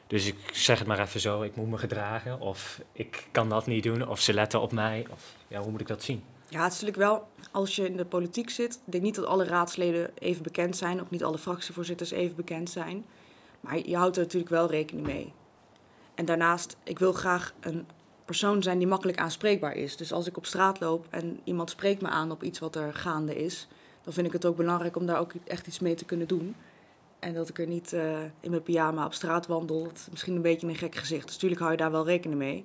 Dus 0.06 0.26
ik 0.26 0.36
zeg 0.52 0.78
het 0.78 0.88
maar 0.88 0.98
even 0.98 1.20
zo, 1.20 1.42
ik 1.42 1.56
moet 1.56 1.70
me 1.70 1.78
gedragen 1.78 2.40
of 2.40 2.80
ik 2.92 3.26
kan 3.30 3.48
dat 3.48 3.66
niet 3.66 3.82
doen 3.82 4.08
of 4.08 4.20
ze 4.20 4.34
letten 4.34 4.60
op 4.60 4.72
mij. 4.72 5.06
Of, 5.10 5.34
ja, 5.48 5.60
hoe 5.60 5.70
moet 5.70 5.80
ik 5.80 5.86
dat 5.86 6.02
zien? 6.02 6.24
Ja, 6.48 6.62
het 6.62 6.72
is 6.72 6.80
natuurlijk 6.80 7.10
wel, 7.10 7.28
als 7.50 7.76
je 7.76 7.86
in 7.86 7.96
de 7.96 8.04
politiek 8.04 8.50
zit, 8.50 8.74
ik 8.74 8.92
denk 8.92 9.04
niet 9.04 9.14
dat 9.14 9.24
alle 9.24 9.44
raadsleden 9.44 10.10
even 10.18 10.42
bekend 10.42 10.76
zijn, 10.76 11.00
ook 11.00 11.10
niet 11.10 11.24
alle 11.24 11.38
fractievoorzitters 11.38 12.10
even 12.10 12.36
bekend 12.36 12.70
zijn. 12.70 13.04
Maar 13.60 13.78
je 13.78 13.96
houdt 13.96 14.16
er 14.16 14.22
natuurlijk 14.22 14.50
wel 14.50 14.70
rekening 14.70 15.06
mee. 15.06 15.32
En 16.14 16.24
daarnaast, 16.24 16.76
ik 16.82 16.98
wil 16.98 17.12
graag 17.12 17.54
een 17.60 17.86
persoon 18.24 18.62
zijn 18.62 18.78
die 18.78 18.86
makkelijk 18.86 19.18
aanspreekbaar 19.18 19.76
is. 19.76 19.96
Dus 19.96 20.12
als 20.12 20.26
ik 20.26 20.36
op 20.36 20.46
straat 20.46 20.80
loop 20.80 21.06
en 21.10 21.40
iemand 21.44 21.70
spreekt 21.70 22.02
me 22.02 22.08
aan 22.08 22.30
op 22.30 22.42
iets 22.42 22.58
wat 22.58 22.76
er 22.76 22.94
gaande 22.94 23.36
is, 23.36 23.68
dan 24.06 24.14
vind 24.14 24.26
ik 24.26 24.32
het 24.32 24.46
ook 24.46 24.56
belangrijk 24.56 24.96
om 24.96 25.06
daar 25.06 25.20
ook 25.20 25.32
echt 25.44 25.66
iets 25.66 25.78
mee 25.78 25.94
te 25.94 26.04
kunnen 26.04 26.28
doen. 26.28 26.54
En 27.18 27.34
dat 27.34 27.48
ik 27.48 27.58
er 27.58 27.66
niet 27.66 27.92
uh, 27.92 28.20
in 28.40 28.50
mijn 28.50 28.62
pyjama 28.62 29.04
op 29.04 29.14
straat 29.14 29.46
wandel. 29.46 29.88
Misschien 30.10 30.34
een 30.34 30.42
beetje 30.42 30.66
een 30.66 30.74
gek 30.74 30.94
gezicht. 30.94 31.24
Dus 31.24 31.32
natuurlijk 31.32 31.60
hou 31.60 31.72
je 31.72 31.78
daar 31.78 31.90
wel 31.90 32.04
rekening 32.04 32.38
mee. 32.38 32.64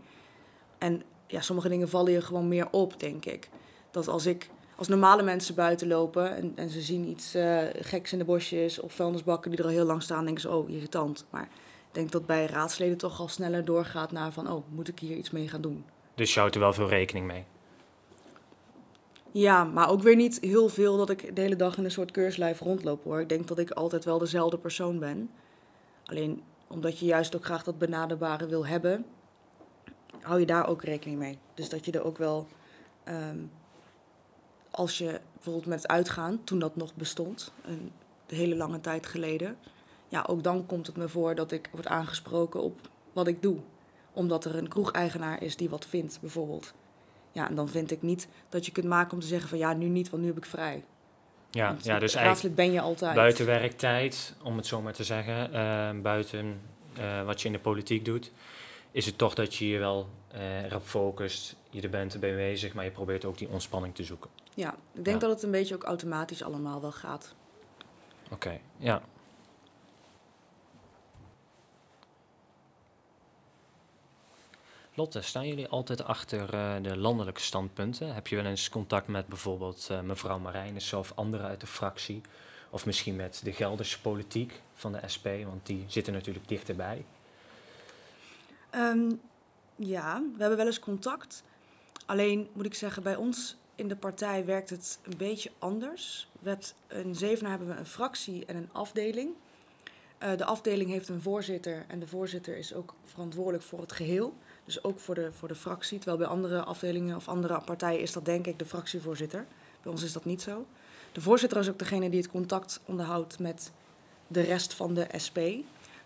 En 0.78 1.04
ja, 1.28 1.42
sommige 1.42 1.70
dingen 1.70 1.90
vallen 1.90 2.12
je 2.12 2.22
gewoon 2.22 2.48
meer 2.48 2.68
op, 2.72 3.00
denk 3.00 3.26
ik 3.26 3.50
dat 3.92 4.08
als 4.08 4.26
ik 4.26 4.50
als 4.76 4.88
normale 4.88 5.24
mensen 5.24 5.56
buiten 5.56 5.88
lopen 5.88 6.36
en, 6.36 6.52
en 6.56 6.70
ze 6.70 6.82
zien 6.82 7.08
iets 7.08 7.36
uh, 7.36 7.62
geks 7.80 8.12
in 8.12 8.18
de 8.18 8.26
bosjes 8.26 8.80
of 8.80 8.94
vuilnisbakken 8.94 9.52
die 9.52 9.60
er 9.60 9.66
al 9.66 9.72
heel 9.72 9.86
lang 9.86 10.04
staan, 10.04 10.26
denken 10.26 10.42
ze, 10.42 10.50
oh, 10.50 10.70
irritant. 10.70 11.26
Maar 11.30 11.44
ik 11.88 11.92
denk 11.92 12.12
dat 12.12 12.26
bij 12.26 12.46
raadsleden 12.46 12.98
toch 12.98 13.20
al 13.20 13.28
sneller 13.28 13.66
doorgaat 13.66 14.12
naar 14.12 14.32
van, 14.32 14.52
oh, 14.52 14.64
moet 14.70 14.88
ik 14.88 15.00
hier 15.00 15.18
iets 15.18 15.32
mee 15.32 15.48
gaan 15.48 15.62
doen? 15.62 15.86
Dus 16.16 16.34
je 16.34 16.40
houdt 16.40 16.56
er 16.56 16.62
wel 16.62 16.74
veel 16.74 16.90
rekening 16.90 17.26
mee? 17.26 17.46
Ja, 19.32 19.64
maar 19.64 19.90
ook 19.90 20.02
weer 20.02 20.16
niet 20.16 20.40
heel 20.42 20.70
veel 20.70 20.98
dat 20.98 21.10
ik 21.10 21.36
de 21.36 21.42
hele 21.42 21.56
dag 21.56 21.78
in 21.78 21.84
een 21.84 21.92
soort 21.92 22.12
keurslijf 22.12 22.60
rondloop 22.60 23.04
hoor. 23.04 23.22
Ik 23.22 23.30
denk 23.30 23.48
dat 23.48 23.60
ik 23.60 23.72
altijd 23.72 24.06
wel 24.06 24.18
dezelfde 24.18 24.58
persoon 24.58 25.00
ben. 25.00 25.30
Alleen 26.06 26.44
omdat 26.68 27.00
je 27.00 27.06
juist 27.06 27.36
ook 27.36 27.46
graag 27.46 27.64
dat 27.64 27.78
benaderbare 27.78 28.48
wil 28.48 28.66
hebben, 28.66 29.06
hou 30.22 30.40
je 30.40 30.46
daar 30.46 30.68
ook 30.68 30.84
rekening 30.84 31.20
mee. 31.20 31.38
Dus 31.54 31.70
dat 31.70 31.86
je 31.86 31.92
er 31.92 32.04
ook 32.04 32.18
wel 32.18 32.48
um, 33.08 33.52
als 34.72 34.98
je 34.98 35.20
bijvoorbeeld 35.34 35.66
met 35.66 35.88
uitgaan, 35.88 36.44
toen 36.44 36.60
dat 36.60 36.76
nog 36.76 36.96
bestond, 36.96 37.52
een 37.66 37.92
hele 38.28 38.56
lange 38.56 38.82
tijd 38.82 39.06
geleden, 39.06 39.58
ja, 40.08 40.26
ook 40.28 40.44
dan 40.44 40.66
komt 40.66 40.88
het 40.88 40.98
me 40.98 41.10
voor 41.10 41.36
dat 41.36 41.52
ik 41.52 41.70
word 41.72 41.88
aangesproken 41.88 42.62
op 42.62 42.80
wat 43.14 43.28
ik 43.28 43.42
doe. 43.42 43.58
Omdat 44.14 44.46
er 44.46 44.56
een 44.56 44.68
kroegeigenaar 44.68 45.44
is 45.44 45.56
die 45.56 45.70
wat 45.70 45.86
vindt, 45.86 46.22
bijvoorbeeld. 46.22 46.74
Ja, 47.32 47.50
en 47.50 47.56
dan 47.56 47.70
vind 47.70 47.92
ik 47.92 48.02
niet 48.02 48.28
dat 48.50 48.66
je 48.66 48.72
kunt 48.72 48.86
maken 48.86 49.14
om 49.14 49.20
te 49.20 49.28
zeggen 49.28 49.50
van 49.50 49.58
ja, 49.58 49.74
nu 49.74 49.88
niet, 49.88 50.10
want 50.10 50.22
nu 50.22 50.28
heb 50.30 50.38
ik 50.38 50.46
vrij. 50.46 50.84
Ja, 51.52 51.76
ja 51.82 52.00
dus 52.00 52.16
raadslid 52.16 52.56
ben 52.56 52.72
je 52.72 52.82
altijd. 52.82 53.16
Buiten 53.16 53.46
werktijd, 53.46 54.36
om 54.44 54.58
het 54.58 54.66
zo 54.66 54.82
maar 54.82 54.94
te 54.94 55.04
zeggen, 55.04 55.54
uh, 55.54 56.02
buiten 56.02 56.62
uh, 57.00 57.24
wat 57.24 57.42
je 57.42 57.48
in 57.48 57.54
de 57.54 57.60
politiek 57.60 58.06
doet, 58.06 58.32
is 58.92 59.06
het 59.06 59.18
toch 59.18 59.34
dat 59.34 59.56
je 59.56 59.68
je 59.68 59.80
wel 59.80 60.10
uh, 60.36 60.64
erop 60.64 60.84
focust, 60.84 61.56
je 61.70 61.82
er 61.82 61.90
bent 61.90 62.14
erbij 62.14 62.36
bezig, 62.36 62.74
maar 62.74 62.84
je 62.84 62.92
probeert 62.92 63.26
ook 63.26 63.38
die 63.38 63.50
ontspanning 63.50 63.96
te 63.96 64.04
zoeken. 64.04 64.30
Ja, 64.54 64.76
ik 64.94 65.06
denk 65.06 65.22
dat 65.22 65.30
het 65.30 65.44
een 65.44 65.52
beetje 65.52 65.76
ook 65.76 65.84
automatisch 65.84 66.44
allemaal 66.44 66.82
wel 66.82 66.92
gaat. 66.92 67.36
Oké, 68.32 68.60
ja. 68.78 69.02
Staan 75.10 75.48
jullie 75.48 75.68
altijd 75.68 76.04
achter 76.04 76.54
uh, 76.54 76.76
de 76.82 76.98
landelijke 76.98 77.42
standpunten? 77.42 78.14
Heb 78.14 78.28
je 78.28 78.36
wel 78.36 78.46
eens 78.46 78.70
contact 78.70 79.08
met 79.08 79.28
bijvoorbeeld 79.28 79.88
uh, 79.92 80.02
mevrouw 80.02 80.40
Marijnissen 80.40 80.98
of 80.98 81.12
anderen 81.16 81.48
uit 81.48 81.60
de 81.60 81.68
fractie? 81.68 82.22
Of 82.70 82.86
misschien 82.86 83.16
met 83.16 83.42
de 83.44 83.54
Gelderse 83.54 84.02
politiek 84.02 84.62
van 84.74 84.92
de 84.92 85.00
SP, 85.14 85.28
want 85.46 85.66
die 85.66 85.86
zitten 85.88 86.14
natuurlijk 86.14 86.48
dichterbij. 86.48 87.06
Um, 88.76 89.22
ja, 89.76 90.22
we 90.36 90.40
hebben 90.40 90.58
wel 90.58 90.66
eens 90.66 90.80
contact. 90.80 91.44
Alleen 92.06 92.50
moet 92.54 92.66
ik 92.66 92.74
zeggen, 92.74 93.04
bij 93.04 93.16
ons 93.16 93.56
in 93.76 93.88
de 93.88 93.96
partij 93.96 94.46
werkt 94.46 94.70
het 94.70 95.00
een 95.04 95.18
beetje 95.18 95.52
anders. 95.60 96.28
Met 96.40 96.76
een 96.88 97.16
Zevenaar 97.16 97.52
hebben 97.52 97.70
we 97.70 97.80
een 97.80 97.86
fractie 97.86 98.46
en 98.46 98.56
een 98.56 98.70
afdeling. 98.72 99.34
Uh, 100.24 100.38
de 100.38 100.46
afdeling 100.46 100.90
heeft 100.90 101.10
een 101.10 101.22
voorzitter 101.22 101.86
en 101.88 102.00
de 102.00 102.08
voorzitter 102.08 102.58
is 102.58 102.74
ook 102.74 102.94
verantwoordelijk 103.06 103.64
voor 103.64 103.80
het 103.80 103.92
geheel. 103.92 104.34
Dus 104.72 104.84
ook 104.84 105.00
voor 105.00 105.16
de, 105.16 105.32
voor 105.32 105.48
de 105.48 105.56
fractie. 105.56 105.98
Terwijl 105.98 106.18
bij 106.18 106.28
andere 106.28 106.64
afdelingen 106.64 107.16
of 107.16 107.28
andere 107.28 107.62
partijen 107.66 108.00
is 108.00 108.12
dat 108.12 108.26
denk 108.26 108.48
ik 108.48 108.60
de 108.60 108.66
fractievoorzitter. 108.66 109.46
Bij 109.82 109.92
ons 109.92 110.04
is 110.04 110.14
dat 110.14 110.26
niet 110.26 110.42
zo. 110.42 110.66
De 111.12 111.22
voorzitter 111.22 111.60
is 111.60 111.70
ook 111.70 111.80
degene 111.80 112.10
die 112.10 112.22
het 112.22 112.30
contact 112.30 112.80
onderhoudt 112.86 113.40
met 113.40 113.72
de 114.28 114.42
rest 114.42 114.74
van 114.74 114.94
de 114.94 115.08
SP. 115.26 115.40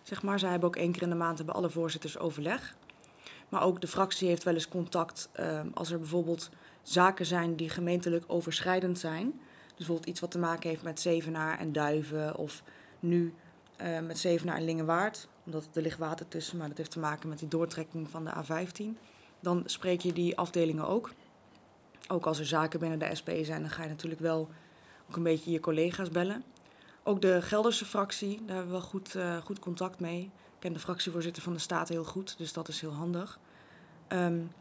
Zeg 0.03 0.24
maar. 0.24 0.39
Zij 0.39 0.50
hebben 0.50 0.69
ook 0.69 0.75
één 0.75 0.91
keer 0.91 1.01
in 1.01 1.10
de 1.10 1.15
maand 1.15 1.45
bij 1.45 1.55
alle 1.55 1.69
voorzitters 1.69 2.17
overleg. 2.17 2.75
Maar 3.50 3.63
ook 3.63 3.81
de 3.81 3.88
fractie 3.88 4.27
heeft 4.27 4.43
wel 4.43 4.53
eens 4.53 4.67
contact 4.67 5.29
uh, 5.39 5.60
als 5.74 5.91
er 5.91 6.00
bijvoorbeeld 6.00 6.50
zaken 6.84 7.25
zijn 7.25 7.55
die 7.55 7.69
gemeentelijk 7.69 8.24
overschrijdend 8.27 9.00
zijn. 9.00 9.25
Dus 9.65 9.75
bijvoorbeeld 9.77 10.07
iets 10.07 10.19
wat 10.19 10.31
te 10.31 10.39
maken 10.39 10.69
heeft 10.69 10.84
met 10.84 11.00
Zevenaar 11.00 11.60
en 11.60 11.72
Duiven 11.72 12.36
of 12.36 12.63
nu 13.00 13.34
uh, 13.81 14.00
met 14.00 14.19
Zevenaar 14.19 14.57
en 14.57 14.65
Lingewaard. 14.65 15.27
Omdat 15.45 15.67
er 15.73 15.81
ligt 15.81 15.97
water 15.97 16.27
tussen, 16.27 16.57
maar 16.57 16.67
dat 16.67 16.77
heeft 16.77 16.91
te 16.91 16.99
maken 16.99 17.29
met 17.29 17.39
die 17.39 17.47
doortrekking 17.47 18.09
van 18.09 18.25
de 18.25 18.31
A15. 18.31 18.99
Dan 19.39 19.63
spreek 19.65 20.01
je 20.01 20.13
die 20.13 20.37
afdelingen 20.37 20.87
ook. 20.87 21.11
Ook 22.07 22.25
als 22.25 22.39
er 22.39 22.45
zaken 22.45 22.79
binnen 22.79 22.99
de 22.99 23.15
SP 23.19 23.29
zijn, 23.41 23.61
dan 23.61 23.69
ga 23.69 23.83
je 23.83 23.89
natuurlijk 23.89 24.21
wel 24.21 24.49
ook 25.09 25.15
een 25.15 25.23
beetje 25.23 25.51
je 25.51 25.59
collega's 25.59 26.09
bellen. 26.09 26.43
Ook 27.03 27.21
de 27.21 27.41
Gelderse 27.41 27.85
fractie, 27.85 28.37
daar 28.45 28.55
hebben 28.55 28.73
we 28.73 28.79
wel 28.79 28.87
goed, 28.89 29.15
uh, 29.15 29.37
goed 29.37 29.59
contact 29.59 29.99
mee. 29.99 30.21
Ik 30.21 30.59
ken 30.59 30.73
de 30.73 30.79
fractievoorzitter 30.79 31.43
van 31.43 31.53
de 31.53 31.59
Staten 31.59 31.93
heel 31.93 32.03
goed, 32.03 32.37
dus 32.37 32.53
dat 32.53 32.67
is 32.67 32.81
heel 32.81 32.93
handig. 32.93 33.39
Um, 34.09 34.51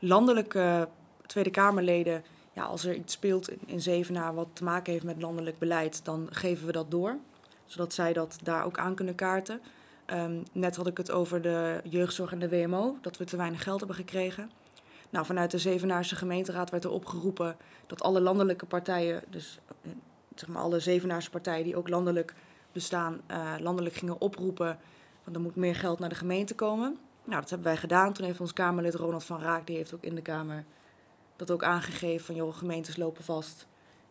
landelijke 0.00 0.88
Tweede 1.26 1.50
Kamerleden, 1.50 2.24
ja, 2.52 2.64
als 2.64 2.84
er 2.84 2.94
iets 2.94 3.12
speelt 3.12 3.48
in, 3.48 3.60
in 3.66 3.80
Zevenaar 3.80 4.34
wat 4.34 4.48
te 4.52 4.64
maken 4.64 4.92
heeft 4.92 5.04
met 5.04 5.22
landelijk 5.22 5.58
beleid, 5.58 6.04
dan 6.04 6.28
geven 6.30 6.66
we 6.66 6.72
dat 6.72 6.90
door. 6.90 7.16
Zodat 7.66 7.92
zij 7.92 8.12
dat 8.12 8.38
daar 8.42 8.64
ook 8.64 8.78
aan 8.78 8.94
kunnen 8.94 9.14
kaarten. 9.14 9.60
Um, 10.06 10.42
net 10.52 10.76
had 10.76 10.86
ik 10.86 10.96
het 10.96 11.10
over 11.10 11.42
de 11.42 11.80
jeugdzorg 11.84 12.32
en 12.32 12.38
de 12.38 12.48
WMO, 12.48 12.98
dat 13.00 13.16
we 13.16 13.24
te 13.24 13.36
weinig 13.36 13.62
geld 13.62 13.78
hebben 13.78 13.96
gekregen. 13.96 14.50
Nou, 15.10 15.26
vanuit 15.26 15.50
de 15.50 15.58
Zevenaarse 15.58 16.16
gemeenteraad 16.16 16.70
werd 16.70 16.84
er 16.84 16.90
opgeroepen 16.90 17.56
dat 17.86 18.02
alle 18.02 18.20
landelijke 18.20 18.66
partijen, 18.66 19.22
dus 19.28 19.58
zeg 20.34 20.48
maar 20.48 20.62
alle 20.62 20.80
Zevenaarse 20.80 21.30
partijen 21.30 21.64
die 21.64 21.76
ook 21.76 21.88
landelijk 21.88 22.34
bestaan, 22.72 23.20
uh, 23.30 23.54
landelijk 23.58 23.94
gingen 23.94 24.20
oproepen. 24.20 24.78
Want 25.24 25.36
er 25.36 25.42
moet 25.42 25.56
meer 25.56 25.74
geld 25.74 25.98
naar 25.98 26.08
de 26.08 26.14
gemeente 26.14 26.54
komen. 26.54 26.98
Nou, 27.24 27.40
dat 27.40 27.50
hebben 27.50 27.68
wij 27.68 27.76
gedaan. 27.76 28.12
Toen 28.12 28.26
heeft 28.26 28.40
ons 28.40 28.52
Kamerlid 28.52 28.94
Ronald 28.94 29.24
van 29.24 29.40
Raak, 29.40 29.66
die 29.66 29.76
heeft 29.76 29.94
ook 29.94 30.02
in 30.02 30.14
de 30.14 30.22
Kamer 30.22 30.64
dat 31.36 31.50
ook 31.50 31.62
aangegeven 31.62 32.26
van 32.26 32.34
joh, 32.34 32.54
gemeentes 32.54 32.96
lopen 32.96 33.24
vast. 33.24 33.66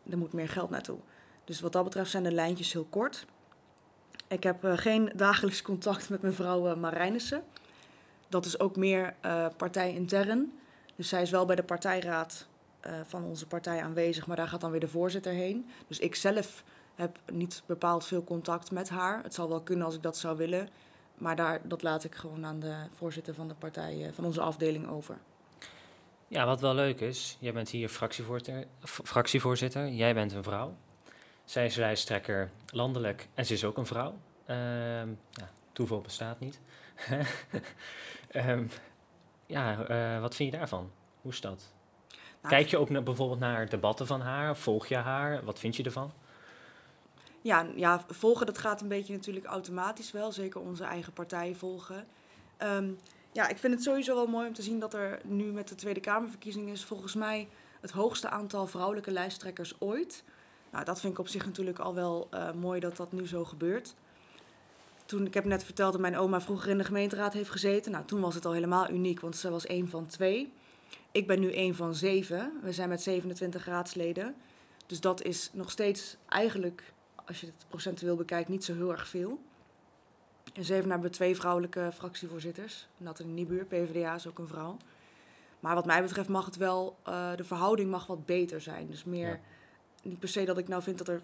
Er 0.10 0.18
moet 0.18 0.34
meer 0.34 0.50
geld 0.50 0.70
naartoe. 0.70 0.98
Dus 1.44 1.60
wat 1.60 1.72
dat 1.72 1.84
betreft 1.84 2.12
zijn 2.12 2.24
de 2.24 2.32
lijntjes 2.32 2.74
heel 2.74 2.88
kort. 2.90 3.26
Ik 4.28 4.44
heb 4.44 4.64
uh, 4.66 4.78
geen 4.78 5.12
dagelijks 5.16 5.62
contact 5.62 6.10
met 6.10 6.22
mevrouw 6.22 6.70
uh, 6.70 6.76
Marijnissen. 6.76 7.44
Dat 8.30 8.46
is 8.46 8.60
ook 8.60 8.76
meer 8.76 9.16
uh, 9.26 9.46
partijintern. 9.58 10.54
Dus 10.96 11.10
zij 11.10 11.22
is 11.22 11.30
wel 11.30 11.46
bij 11.46 11.56
de 11.56 11.64
partijraad 11.64 12.48
van 13.06 13.24
onze 13.24 13.48
partij 13.48 13.84
aanwezig, 13.84 14.28
maar 14.28 14.36
daar 14.36 14.48
gaat 14.48 14.62
dan 14.62 14.72
weer 14.72 14.80
de 14.80 14.88
voorzitter 14.88 15.32
heen. 15.32 15.70
Dus 15.88 16.00
ik 16.00 16.16
zelf 16.16 16.64
heb 16.96 17.20
niet 17.32 17.64
bepaald 17.66 18.06
veel 18.06 18.24
contact 18.24 18.72
met 18.72 18.90
haar. 18.90 19.24
Het 19.24 19.34
zal 19.34 19.50
wel 19.50 19.62
kunnen 19.62 19.86
als 19.86 19.96
ik 19.96 20.02
dat 20.02 20.18
zou 20.18 20.38
willen. 20.38 20.70
Maar 21.18 21.36
daar, 21.36 21.62
dat 21.64 21.84
laat 21.84 22.04
ik 22.04 22.16
gewoon 22.16 22.46
aan 22.46 22.60
de 22.60 22.76
voorzitter 22.96 23.34
van 23.34 23.48
de 23.48 23.54
partij, 23.54 24.12
van 24.14 24.26
onze 24.26 24.42
afdeling 24.42 24.90
over. 24.90 25.18
Ja, 26.28 26.46
wat 26.46 26.62
wel 26.62 26.76
leuk 26.76 27.00
is, 27.00 27.38
jij 27.40 27.54
bent 27.54 27.70
hier 27.70 27.90
fractievoorzitter, 27.90 28.66
fractievoorzitter 28.84 29.90
jij 29.90 30.14
bent 30.14 30.32
een 30.32 30.44
vrouw. 30.44 30.76
Zij 31.46 31.66
is 31.66 31.76
lijsttrekker 31.76 32.50
landelijk 32.66 33.28
en 33.34 33.46
ze 33.46 33.54
is 33.54 33.66
ook 33.66 33.78
een 33.78 33.86
vrouw. 33.86 34.18
Uh, 34.48 34.56
ja, 35.30 35.52
toeval 35.72 36.02
bestaat 36.02 36.40
niet. 36.40 36.60
um, 38.36 38.70
ja, 39.46 39.90
uh, 39.90 40.22
wat 40.22 40.36
vind 40.36 40.52
je 40.52 40.58
daarvan? 40.58 40.92
Hoe 41.22 41.32
is 41.32 41.42
dat? 41.42 41.74
Nou, 42.42 42.56
Kijk 42.56 42.68
je 42.68 42.78
ook 42.78 42.90
naar, 42.90 43.04
bijvoorbeeld 43.04 43.40
naar 43.40 43.70
debatten 43.70 44.08
van 44.08 44.22
haar? 44.22 44.58
Volg 44.58 44.88
je 44.88 44.96
haar? 44.96 45.44
Wat 45.44 45.60
vind 45.60 45.76
je 45.76 45.84
ervan? 45.84 46.12
Ja, 47.42 47.68
ja, 47.76 48.06
volgen 48.08 48.46
dat 48.46 48.58
gaat 48.58 48.82
een 48.82 48.88
beetje 48.88 49.14
natuurlijk 49.14 49.46
automatisch 49.46 50.12
wel. 50.12 50.32
Zeker 50.32 50.62
onze 50.62 50.84
eigen 50.84 51.14
partij 51.14 51.56
volgen. 51.56 52.08
Um, 52.58 53.00
ja, 53.32 53.48
ik 53.48 53.58
vind 53.58 53.74
het 53.74 53.84
sowieso 53.84 54.16
wel 54.16 54.28
mooi 54.28 54.48
om 54.48 54.54
te 54.54 54.62
zien 54.62 54.80
dat 54.80 54.94
er 54.94 55.20
nu 55.24 55.44
met 55.44 55.68
de 55.68 55.76
Tweede 55.76 56.00
Kamerverkiezingen 56.00 56.74
is 56.74 56.84
volgens 56.84 57.16
mij 57.16 57.48
het 57.82 57.92
hoogste 57.92 58.30
aantal 58.30 58.68
vrouwelijke 58.68 59.12
lijsttrekkers 59.12 59.74
ooit. 59.80 60.24
Nou, 60.74 60.86
dat 60.86 61.00
vind 61.00 61.14
ik 61.14 61.20
op 61.20 61.28
zich 61.28 61.46
natuurlijk 61.46 61.80
al 61.80 61.94
wel 61.94 62.28
uh, 62.34 62.52
mooi 62.52 62.80
dat 62.80 62.98
dat 62.98 63.12
nu 63.12 63.28
zo 63.28 63.46
gebeurt. 63.46 63.96
Toen, 65.06 65.26
ik 65.26 65.34
heb 65.34 65.46
net 65.46 65.64
verteld 65.64 65.92
dat 65.92 66.02
mijn 66.02 66.18
oma 66.18 66.42
vroeger 66.42 66.70
in 66.70 66.78
de 66.78 66.84
gemeenteraad 66.84 67.34
heeft 67.34 67.50
gezeten. 67.50 67.92
Nou, 67.92 68.06
toen 68.06 68.22
was 68.22 68.36
het 68.36 68.46
al 68.46 68.52
helemaal 68.52 68.90
uniek, 68.90 69.20
want 69.20 69.36
ze 69.36 69.50
was 69.50 69.66
één 69.66 69.90
van 69.90 70.06
twee. 70.06 70.54
Ik 71.12 71.28
ben 71.28 71.40
nu 71.40 71.52
één 71.52 71.76
van 71.76 71.96
zeven. 71.96 72.52
We 72.62 72.72
zijn 72.72 72.90
met 72.90 73.02
27 73.02 73.66
raadsleden. 73.66 74.36
Dus 74.86 75.00
dat 75.00 75.22
is 75.22 75.50
nog 75.54 75.72
steeds 75.72 76.18
eigenlijk, 76.28 76.94
als 77.26 77.40
je 77.40 77.46
het 77.46 77.66
procentueel 77.68 78.16
bekijkt, 78.16 78.50
niet 78.50 78.64
zo 78.64 78.74
heel 78.74 78.92
erg 78.92 79.08
veel. 79.08 79.40
In 80.54 80.64
Zeven 80.64 80.90
hebben 80.90 81.10
we 81.10 81.16
twee 81.16 81.36
vrouwelijke 81.36 81.90
fractievoorzitters. 81.94 82.88
Nathalie 82.98 83.34
Niebuur, 83.34 83.66
PvdA, 83.66 84.16
is 84.16 84.28
ook 84.28 84.40
een 84.40 84.48
vrouw. 84.48 84.78
Maar 85.60 85.76
wat 85.76 85.86
mij 85.86 86.02
betreft 86.02 86.30
mag 86.30 86.46
het 86.46 86.58
wel, 86.58 86.98
uh, 87.08 87.36
de 87.36 87.44
verhouding 87.44 87.90
mag 87.90 88.08
wat 88.08 88.26
beter 88.26 88.62
zijn. 88.62 88.88
Dus 88.88 89.04
meer. 89.04 89.40
Niet 90.04 90.20
per 90.20 90.30
se 90.30 90.46
dat 90.46 90.58
ik 90.58 90.68
nou 90.68 90.84
vind 90.84 90.98
dat 90.98 91.08
er, 91.08 91.22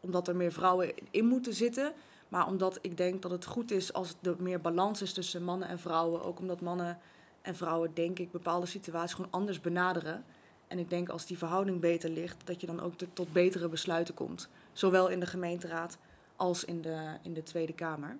omdat 0.00 0.28
er 0.28 0.36
meer 0.36 0.52
vrouwen 0.52 0.92
in 1.10 1.26
moeten 1.26 1.54
zitten. 1.54 1.92
Maar 2.28 2.46
omdat 2.46 2.78
ik 2.80 2.96
denk 2.96 3.22
dat 3.22 3.30
het 3.30 3.44
goed 3.44 3.70
is 3.70 3.92
als 3.92 4.14
er 4.22 4.36
meer 4.38 4.60
balans 4.60 5.02
is 5.02 5.12
tussen 5.12 5.44
mannen 5.44 5.68
en 5.68 5.78
vrouwen. 5.78 6.22
Ook 6.22 6.38
omdat 6.38 6.60
mannen 6.60 6.98
en 7.42 7.56
vrouwen, 7.56 7.94
denk 7.94 8.18
ik, 8.18 8.30
bepaalde 8.30 8.66
situaties 8.66 9.14
gewoon 9.14 9.32
anders 9.32 9.60
benaderen. 9.60 10.24
En 10.68 10.78
ik 10.78 10.90
denk 10.90 11.08
als 11.08 11.26
die 11.26 11.38
verhouding 11.38 11.80
beter 11.80 12.10
ligt, 12.10 12.46
dat 12.46 12.60
je 12.60 12.66
dan 12.66 12.80
ook 12.80 12.92
tot 13.12 13.32
betere 13.32 13.68
besluiten 13.68 14.14
komt. 14.14 14.48
Zowel 14.72 15.08
in 15.08 15.20
de 15.20 15.26
gemeenteraad 15.26 15.98
als 16.36 16.64
in 16.64 16.82
de, 16.82 17.16
in 17.22 17.34
de 17.34 17.42
Tweede 17.42 17.72
Kamer. 17.72 18.16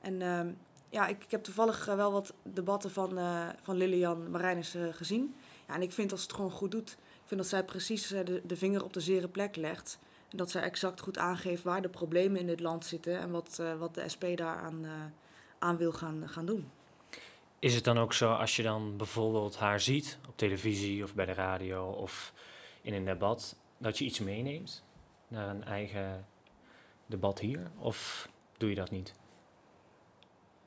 En 0.00 0.20
uh, 0.20 0.40
ja, 0.88 1.06
ik, 1.06 1.24
ik, 1.24 1.30
heb 1.30 1.42
toevallig 1.42 1.88
uh, 1.88 1.94
wel 1.94 2.12
wat 2.12 2.34
debatten 2.42 2.90
van, 2.90 3.18
uh, 3.18 3.48
van 3.60 3.76
Lilian 3.76 4.30
Marijnis 4.30 4.76
gezien. 4.90 5.34
Ja, 5.68 5.74
en 5.74 5.82
ik 5.82 5.92
vind 5.92 6.12
als 6.12 6.22
het 6.22 6.32
gewoon 6.32 6.50
goed 6.50 6.70
doet, 6.70 6.96
vind 7.30 7.40
dat 7.40 7.50
zij 7.50 7.64
precies 7.64 8.08
de, 8.08 8.42
de 8.44 8.56
vinger 8.56 8.84
op 8.84 8.92
de 8.92 9.00
zere 9.00 9.28
plek 9.28 9.56
legt. 9.56 9.98
En 10.28 10.36
dat 10.36 10.50
zij 10.50 10.62
exact 10.62 11.00
goed 11.00 11.18
aangeeft 11.18 11.62
waar 11.62 11.82
de 11.82 11.88
problemen 11.88 12.40
in 12.40 12.46
dit 12.46 12.60
land 12.60 12.84
zitten 12.84 13.18
en 13.18 13.30
wat, 13.30 13.62
wat 13.78 13.94
de 13.94 14.08
SP 14.14 14.24
daaraan 14.34 14.86
aan 15.58 15.76
wil 15.76 15.92
gaan, 15.92 16.28
gaan 16.28 16.46
doen. 16.46 16.70
Is 17.58 17.74
het 17.74 17.84
dan 17.84 17.98
ook 17.98 18.12
zo 18.12 18.32
als 18.32 18.56
je 18.56 18.62
dan 18.62 18.96
bijvoorbeeld 18.96 19.56
haar 19.56 19.80
ziet 19.80 20.18
op 20.28 20.36
televisie 20.36 21.02
of 21.02 21.14
bij 21.14 21.26
de 21.26 21.32
radio 21.32 21.90
of 21.90 22.32
in 22.82 22.94
een 22.94 23.04
debat, 23.04 23.56
dat 23.78 23.98
je 23.98 24.04
iets 24.04 24.18
meeneemt 24.18 24.84
naar 25.28 25.48
een 25.48 25.64
eigen 25.64 26.26
debat 27.06 27.38
hier? 27.38 27.70
Of 27.78 28.28
doe 28.56 28.68
je 28.68 28.74
dat 28.74 28.90
niet? 28.90 29.14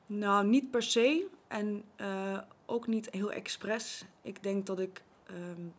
Nou, 0.06 0.46
niet 0.46 0.70
per 0.70 0.82
se. 0.82 1.26
En 1.48 1.84
uh, 1.96 2.38
ook 2.66 2.86
niet 2.86 3.08
heel 3.10 3.32
expres. 3.32 4.04
Ik 4.22 4.42
denk 4.42 4.66
dat 4.66 4.78
ik. 4.78 5.02
Um, 5.30 5.74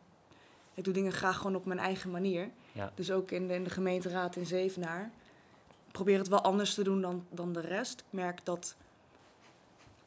ik 0.75 0.83
doe 0.83 0.93
dingen 0.93 1.11
graag 1.11 1.37
gewoon 1.37 1.55
op 1.55 1.65
mijn 1.65 1.79
eigen 1.79 2.11
manier. 2.11 2.49
Ja. 2.71 2.91
Dus 2.95 3.11
ook 3.11 3.31
in 3.31 3.47
de, 3.47 3.53
in 3.53 3.63
de 3.63 3.69
gemeenteraad 3.69 4.35
in 4.35 4.45
Zevenaar. 4.45 5.11
Ik 5.87 5.91
probeer 5.91 6.17
het 6.17 6.27
wel 6.27 6.41
anders 6.41 6.73
te 6.73 6.83
doen 6.83 7.01
dan, 7.01 7.25
dan 7.29 7.53
de 7.53 7.59
rest. 7.59 7.99
Ik 7.99 8.05
merk 8.09 8.45
dat. 8.45 8.75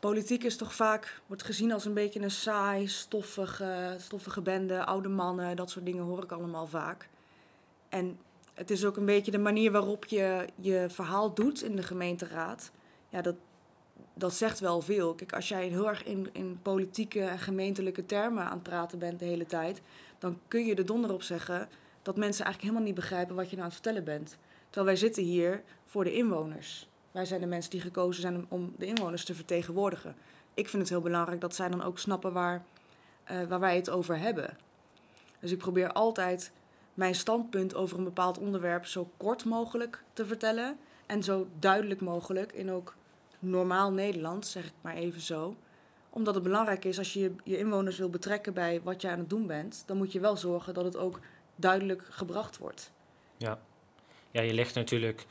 Politiek 0.01 0.45
is 0.45 0.57
toch 0.57 0.75
vaak, 0.75 1.21
wordt 1.27 1.43
gezien 1.43 1.73
als 1.73 1.85
een 1.85 1.95
beetje 1.95 2.21
een 2.21 2.31
saai, 2.31 2.89
stoffige, 2.89 3.97
stoffige 3.99 4.41
bende, 4.41 4.85
oude 4.85 5.09
mannen, 5.09 5.57
dat 5.57 5.71
soort 5.71 5.85
dingen 5.85 6.05
hoor 6.05 6.23
ik 6.23 6.33
allemaal 6.33 6.67
vaak. 6.67 7.09
En 7.89 8.19
het 8.55 8.71
is 8.71 8.85
ook 8.85 8.97
een 8.97 9.05
beetje 9.05 9.31
de 9.31 9.39
manier 9.39 9.73
waarop 9.73 10.05
je 10.05 10.47
je 10.55 10.87
verhaal 10.89 11.35
doet 11.35 11.63
in 11.63 11.77
de 11.77 11.83
gemeenteraad. 11.83 12.71
Ja, 13.09 13.23
dat, 13.23 13.35
dat 14.15 14.35
zegt 14.35 14.61
wel 14.61 14.81
veel. 14.81 15.15
Kijk, 15.15 15.33
als 15.33 15.49
jij 15.49 15.67
heel 15.67 15.89
erg 15.89 16.05
in, 16.05 16.29
in 16.33 16.59
politieke 16.63 17.21
en 17.21 17.39
gemeentelijke 17.39 18.07
termen 18.07 18.45
aan 18.45 18.53
het 18.53 18.63
praten 18.63 18.99
bent 18.99 19.19
de 19.19 19.25
hele 19.25 19.47
tijd, 19.47 19.81
dan 20.19 20.41
kun 20.49 20.67
je 20.67 20.75
er 20.75 20.87
donder 20.87 21.13
op 21.13 21.23
zeggen 21.23 21.69
dat 22.03 22.17
mensen 22.17 22.45
eigenlijk 22.45 22.63
helemaal 22.63 22.93
niet 22.93 23.01
begrijpen 23.01 23.37
wat 23.37 23.51
je 23.51 23.57
nou 23.57 23.61
aan 23.61 23.75
het 23.75 23.83
vertellen 23.83 24.05
bent. 24.05 24.37
Terwijl 24.65 24.87
wij 24.87 24.97
zitten 24.97 25.23
hier 25.23 25.63
voor 25.85 26.05
de 26.05 26.13
inwoners. 26.13 26.89
Wij 27.11 27.25
zijn 27.25 27.41
de 27.41 27.47
mensen 27.47 27.71
die 27.71 27.81
gekozen 27.81 28.23
zijn 28.23 28.47
om 28.49 28.75
de 28.79 28.87
inwoners 28.87 29.25
te 29.25 29.35
vertegenwoordigen. 29.35 30.17
Ik 30.55 30.69
vind 30.69 30.83
het 30.83 30.91
heel 30.91 31.01
belangrijk 31.01 31.41
dat 31.41 31.55
zij 31.55 31.69
dan 31.69 31.83
ook 31.83 31.99
snappen 31.99 32.33
waar, 32.33 32.65
uh, 33.31 33.43
waar 33.43 33.61
wij 33.61 33.77
het 33.77 33.91
over 33.91 34.19
hebben. 34.19 34.57
Dus 35.41 35.51
ik 35.51 35.59
probeer 35.59 35.93
altijd 35.93 36.53
mijn 36.95 37.15
standpunt 37.15 37.75
over 37.75 37.99
een 37.99 38.05
bepaald 38.05 38.39
onderwerp 38.39 38.87
zo 38.87 39.11
kort 39.17 39.45
mogelijk 39.45 40.03
te 40.13 40.27
vertellen. 40.27 40.79
En 41.07 41.23
zo 41.23 41.49
duidelijk 41.59 42.01
mogelijk 42.01 42.53
in 42.53 42.71
ook 42.71 42.95
normaal 43.39 43.93
Nederlands, 43.93 44.51
zeg 44.51 44.65
ik 44.65 44.73
maar 44.81 44.95
even 44.95 45.21
zo. 45.21 45.57
Omdat 46.11 46.35
het 46.35 46.43
belangrijk 46.43 46.85
is, 46.85 46.99
als 46.99 47.13
je 47.13 47.35
je 47.45 47.59
inwoners 47.59 47.99
wil 47.99 48.11
betrekken 48.11 48.55
bij 48.55 48.81
wat 48.83 49.03
je 49.03 49.09
aan 49.09 49.19
het 49.19 49.31
doen 49.31 49.47
bent, 49.47 49.83
dan 49.87 49.97
moet 49.97 50.13
je 50.13 50.21
wel 50.21 50.37
zorgen 50.37 50.75
dat 50.75 50.85
het 50.85 50.97
ook 50.97 51.21
duidelijk 51.57 52.07
gebracht 52.11 52.59
wordt. 52.59 52.91
Ja, 53.37 53.59
ja 54.31 54.41
je 54.41 54.55
ligt 54.55 54.75
natuurlijk 54.75 55.27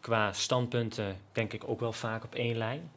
qua 0.00 0.32
standpunten, 0.32 1.16
denk 1.32 1.52
ik, 1.52 1.62
ook 1.68 1.80
wel 1.80 1.92
vaak 1.92 2.24
op 2.24 2.34
één 2.34 2.56
lijn. 2.56 2.90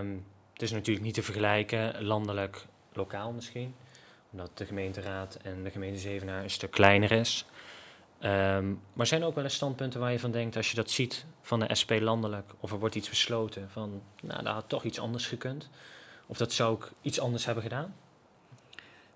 Um, 0.00 0.26
het 0.52 0.62
is 0.62 0.70
natuurlijk 0.70 1.06
niet 1.06 1.14
te 1.14 1.22
vergelijken, 1.22 2.04
landelijk, 2.04 2.66
lokaal 2.92 3.32
misschien 3.32 3.74
omdat 4.30 4.58
de 4.58 4.66
gemeenteraad 4.66 5.38
en 5.42 5.62
de 5.62 5.70
gemeente 5.70 5.98
Zevenaar 5.98 6.42
een 6.42 6.50
stuk 6.50 6.70
kleiner 6.70 7.12
is. 7.12 7.44
Um, 8.20 8.80
maar 8.92 9.06
zijn 9.06 9.20
er 9.20 9.26
ook 9.26 9.34
wel 9.34 9.44
eens 9.44 9.54
standpunten 9.54 10.00
waar 10.00 10.12
je 10.12 10.18
van 10.18 10.30
denkt, 10.30 10.56
als 10.56 10.70
je 10.70 10.76
dat 10.76 10.90
ziet 10.90 11.24
van 11.42 11.60
de 11.60 11.74
SP 11.80 11.90
landelijk, 12.00 12.52
of 12.60 12.72
er 12.72 12.78
wordt 12.78 12.94
iets 12.94 13.08
besloten 13.08 13.70
van, 13.70 14.02
nou, 14.22 14.42
dat 14.42 14.52
had 14.52 14.68
toch 14.68 14.84
iets 14.84 15.00
anders 15.00 15.26
gekund? 15.26 15.70
Of 16.28 16.36
dat 16.36 16.52
zou 16.52 16.70
ook 16.72 16.90
iets 17.02 17.20
anders 17.20 17.44
hebben 17.44 17.62
gedaan? 17.62 17.94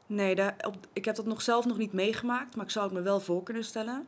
Nee, 0.06 0.34
daar, 0.34 0.54
op, 0.66 0.76
ik 0.92 1.04
heb 1.04 1.16
dat 1.16 1.26
nog 1.26 1.42
zelf 1.42 1.66
nog 1.66 1.78
niet 1.78 1.92
meegemaakt, 1.92 2.56
maar 2.56 2.64
ik 2.64 2.70
zou 2.70 2.84
het 2.84 2.94
me 2.94 3.02
wel 3.02 3.20
voor 3.20 3.42
kunnen 3.42 3.64
stellen. 3.64 4.06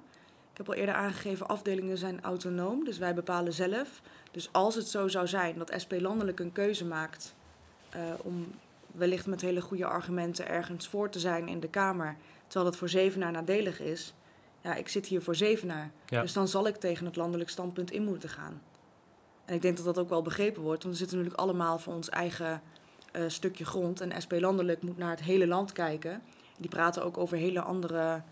Ik 0.50 0.56
heb 0.56 0.68
al 0.68 0.74
eerder 0.74 0.94
aangegeven, 0.94 1.48
afdelingen 1.48 1.98
zijn 1.98 2.22
autonoom, 2.22 2.84
dus 2.84 2.98
wij 2.98 3.14
bepalen 3.14 3.52
zelf. 3.52 4.00
Dus 4.30 4.52
als 4.52 4.74
het 4.74 4.88
zo 4.88 5.08
zou 5.08 5.26
zijn 5.26 5.58
dat 5.58 5.74
SP 5.82 5.92
landelijk 6.00 6.40
een 6.40 6.52
keuze 6.52 6.84
maakt 6.84 7.34
uh, 7.96 8.02
om 8.22 8.46
wellicht 8.92 9.26
met 9.26 9.40
hele 9.40 9.60
goede 9.60 9.86
argumenten 9.86 10.48
ergens 10.48 10.88
voor 10.88 11.10
te 11.10 11.18
zijn 11.18 11.48
in 11.48 11.60
de 11.60 11.68
Kamer, 11.68 12.16
terwijl 12.46 12.70
dat 12.70 12.78
voor 12.78 12.88
Zevenaar 12.88 13.32
nadelig 13.32 13.80
is. 13.80 14.14
Ja, 14.60 14.74
ik 14.74 14.88
zit 14.88 15.06
hier 15.06 15.22
voor 15.22 15.34
Zevenaar. 15.34 15.90
Dus 16.04 16.32
dan 16.32 16.48
zal 16.48 16.66
ik 16.66 16.76
tegen 16.76 17.06
het 17.06 17.16
landelijk 17.16 17.50
standpunt 17.50 17.90
in 17.90 18.04
moeten 18.04 18.28
gaan. 18.28 18.62
En 19.44 19.54
ik 19.54 19.62
denk 19.62 19.76
dat 19.76 19.84
dat 19.84 19.98
ook 19.98 20.08
wel 20.08 20.22
begrepen 20.22 20.62
wordt, 20.62 20.82
want 20.82 20.94
we 20.94 21.00
zitten 21.00 21.16
natuurlijk 21.16 21.42
allemaal 21.42 21.78
voor 21.78 21.94
ons 21.94 22.08
eigen 22.08 22.62
stukje 23.26 23.64
grond. 23.64 24.00
En 24.00 24.22
SP 24.24 24.32
Landelijk 24.32 24.82
moet 24.82 24.98
naar 24.98 25.10
het 25.10 25.22
hele 25.22 25.46
land 25.46 25.72
kijken. 25.72 26.22
Die 26.58 26.70
praten 26.70 27.04
ook 27.04 27.18
over 27.18 27.36
hele 27.36 27.60
andere, 27.60 28.22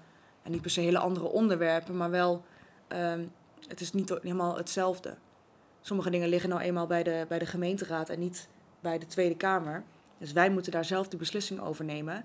en 0.42 0.50
niet 0.50 0.60
per 0.60 0.70
se 0.70 0.80
hele 0.80 0.98
andere 0.98 1.26
onderwerpen, 1.26 1.96
maar 1.96 2.10
wel, 2.10 2.44
uh, 2.92 3.12
het 3.68 3.80
is 3.80 3.92
niet 3.92 4.08
helemaal 4.08 4.56
hetzelfde. 4.56 5.16
Sommige 5.80 6.10
dingen 6.10 6.28
liggen 6.28 6.50
nou 6.50 6.62
eenmaal 6.62 6.86
bij 6.86 7.02
de, 7.02 7.24
bij 7.28 7.38
de 7.38 7.46
gemeenteraad 7.46 8.08
en 8.08 8.18
niet 8.18 8.48
bij 8.80 8.98
de 8.98 9.06
Tweede 9.06 9.36
Kamer. 9.36 9.82
Dus 10.18 10.32
wij 10.32 10.50
moeten 10.50 10.72
daar 10.72 10.84
zelf 10.84 11.08
de 11.08 11.16
beslissing 11.16 11.60
over 11.60 11.84
nemen. 11.84 12.24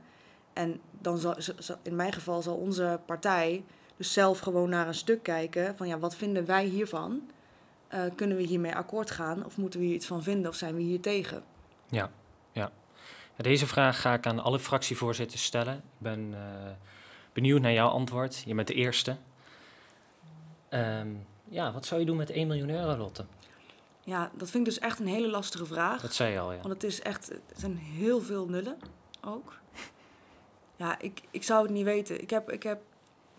En 0.53 0.81
dan 1.01 1.17
zal, 1.17 1.35
in 1.81 1.95
mijn 1.95 2.13
geval 2.13 2.41
zal 2.41 2.55
onze 2.55 2.99
partij 3.05 3.63
dus 3.97 4.13
zelf 4.13 4.39
gewoon 4.39 4.69
naar 4.69 4.87
een 4.87 4.93
stuk 4.93 5.23
kijken 5.23 5.75
van 5.75 5.87
ja, 5.87 5.99
wat 5.99 6.15
vinden 6.15 6.45
wij 6.45 6.65
hiervan? 6.65 7.21
Uh, 7.93 8.01
kunnen 8.15 8.37
we 8.37 8.43
hiermee 8.43 8.75
akkoord 8.75 9.11
gaan 9.11 9.45
of 9.45 9.57
moeten 9.57 9.79
we 9.79 9.85
hier 9.85 9.95
iets 9.95 10.07
van 10.07 10.23
vinden 10.23 10.49
of 10.49 10.55
zijn 10.55 10.75
we 10.75 10.81
hier 10.81 11.01
tegen? 11.01 11.43
Ja. 11.89 12.11
Deze 13.37 13.67
vraag 13.67 14.01
ga 14.01 14.13
ik 14.13 14.25
aan 14.25 14.39
alle 14.39 14.59
fractievoorzitters 14.59 15.43
stellen. 15.43 15.75
Ik 15.75 15.81
ben 15.97 16.31
uh, 16.31 16.37
benieuwd 17.33 17.61
naar 17.61 17.73
jouw 17.73 17.87
antwoord. 17.87 18.43
Je 18.45 18.55
bent 18.55 18.67
de 18.67 18.73
eerste. 18.73 19.17
Um, 20.69 21.25
ja, 21.49 21.71
wat 21.71 21.85
zou 21.85 21.99
je 21.99 22.05
doen 22.05 22.17
met 22.17 22.29
1 22.29 22.47
miljoen 22.47 22.69
euro, 22.69 22.97
Lotte? 22.97 23.25
Ja, 24.03 24.31
dat 24.33 24.49
vind 24.49 24.67
ik 24.67 24.73
dus 24.73 24.79
echt 24.79 24.99
een 24.99 25.07
hele 25.07 25.27
lastige 25.27 25.65
vraag. 25.65 26.01
Dat 26.01 26.13
zei 26.13 26.31
je 26.31 26.39
al, 26.39 26.51
ja. 26.51 26.61
Want 26.61 26.73
het 26.73 26.83
is 26.83 27.01
echt, 27.01 27.27
het 27.27 27.59
zijn 27.59 27.77
heel 27.77 28.21
veel 28.21 28.47
nullen 28.47 28.77
ook. 29.21 29.59
Ja, 30.75 30.99
ik, 30.99 31.21
ik 31.31 31.43
zou 31.43 31.63
het 31.63 31.71
niet 31.71 31.83
weten. 31.83 32.21
Ik 32.21 32.29
heb, 32.29 32.51
ik, 32.51 32.63
heb, 32.63 32.81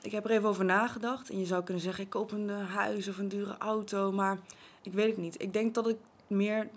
ik 0.01 0.13
heb 0.13 0.25
er 0.25 0.31
even 0.31 0.49
over 0.49 0.65
nagedacht. 0.65 1.31
En 1.31 1.39
je 1.39 1.47
zou 1.47 1.65
kunnen 1.65 1.83
zeggen, 1.83 2.05
ik 2.05 2.11
koop 2.11 2.33
een 2.33 2.51
eh, 2.51 2.75
huis 2.75 3.09
of 3.09 3.19
een 3.19 3.29
dure 3.29 3.59
auto. 3.59 4.13
Maar 4.13 4.39
ik 4.83 4.93
weet 4.93 5.11
het 5.11 5.17
niet. 5.17 5.43
Ik 5.43 5.53
denk 5.53 5.75
dat 5.75 5.89
ik 5.89 5.97
meer, 6.27 6.69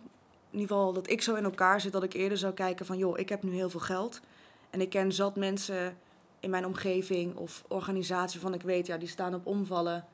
in 0.52 0.60
ieder 0.60 0.76
geval 0.76 0.94
dat 0.94 1.10
ik 1.10 1.22
zo 1.22 1.36
in 1.36 1.44
elkaar 1.44 1.82
zit, 1.82 1.92
dat 1.92 2.04
ik 2.04 2.14
eerder 2.14 2.38
zou 2.38 2.54
kijken 2.54 2.86
van, 2.86 2.98
joh, 2.98 3.20
ik 3.20 3.30
heb 3.30 3.44
nu 3.44 3.54
heel 3.54 3.70
veel 3.70 3.80
geld. 3.80 4.22
En 4.70 4.82
ik 4.82 4.90
ken 4.90 5.12
zat 5.12 5.36
mensen 5.36 5.98
in 6.40 6.50
mijn 6.50 6.66
omgeving 6.66 7.36
of 7.36 7.64
organisatie 7.68 8.40
van 8.40 8.54
ik 8.54 8.62
weet, 8.62 8.88
ja, 8.88 8.98
die 8.98 9.08
staan 9.08 9.34
op 9.34 9.46
omvallen. 9.46 10.06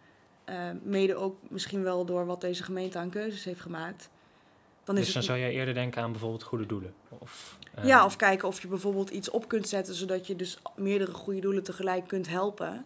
Uh, 0.50 0.56
mede 0.84 1.15
ook 1.15 1.38
misschien 1.50 1.84
wel 1.84 2.06
door 2.06 2.26
wat 2.26 2.41
deze 2.41 2.63
gemeente 2.63 2.97
aan 2.97 3.10
keuzes 3.10 3.43
heeft 3.43 3.62
gemaakt. 3.62 4.10
Dan 4.84 4.95
dus 4.95 5.13
dan 5.13 5.23
zou 5.23 5.39
jij 5.39 5.52
eerder 5.52 5.73
denken 5.73 6.02
aan 6.02 6.12
bijvoorbeeld 6.12 6.43
goede 6.43 6.65
doelen? 6.65 6.93
Of, 7.10 7.58
uh... 7.78 7.86
Ja, 7.86 8.06
of 8.06 8.15
kijken 8.15 8.47
of 8.47 8.62
je 8.62 8.67
bijvoorbeeld 8.67 9.10
iets 9.10 9.30
op 9.30 9.47
kunt 9.47 9.67
zetten 9.67 9.93
zodat 9.93 10.28
je 10.28 10.36
dus 10.36 10.58
meerdere 10.76 11.12
goede 11.12 11.39
doelen 11.39 11.63
tegelijk 11.63 12.08
kunt 12.08 12.28
helpen. 12.28 12.86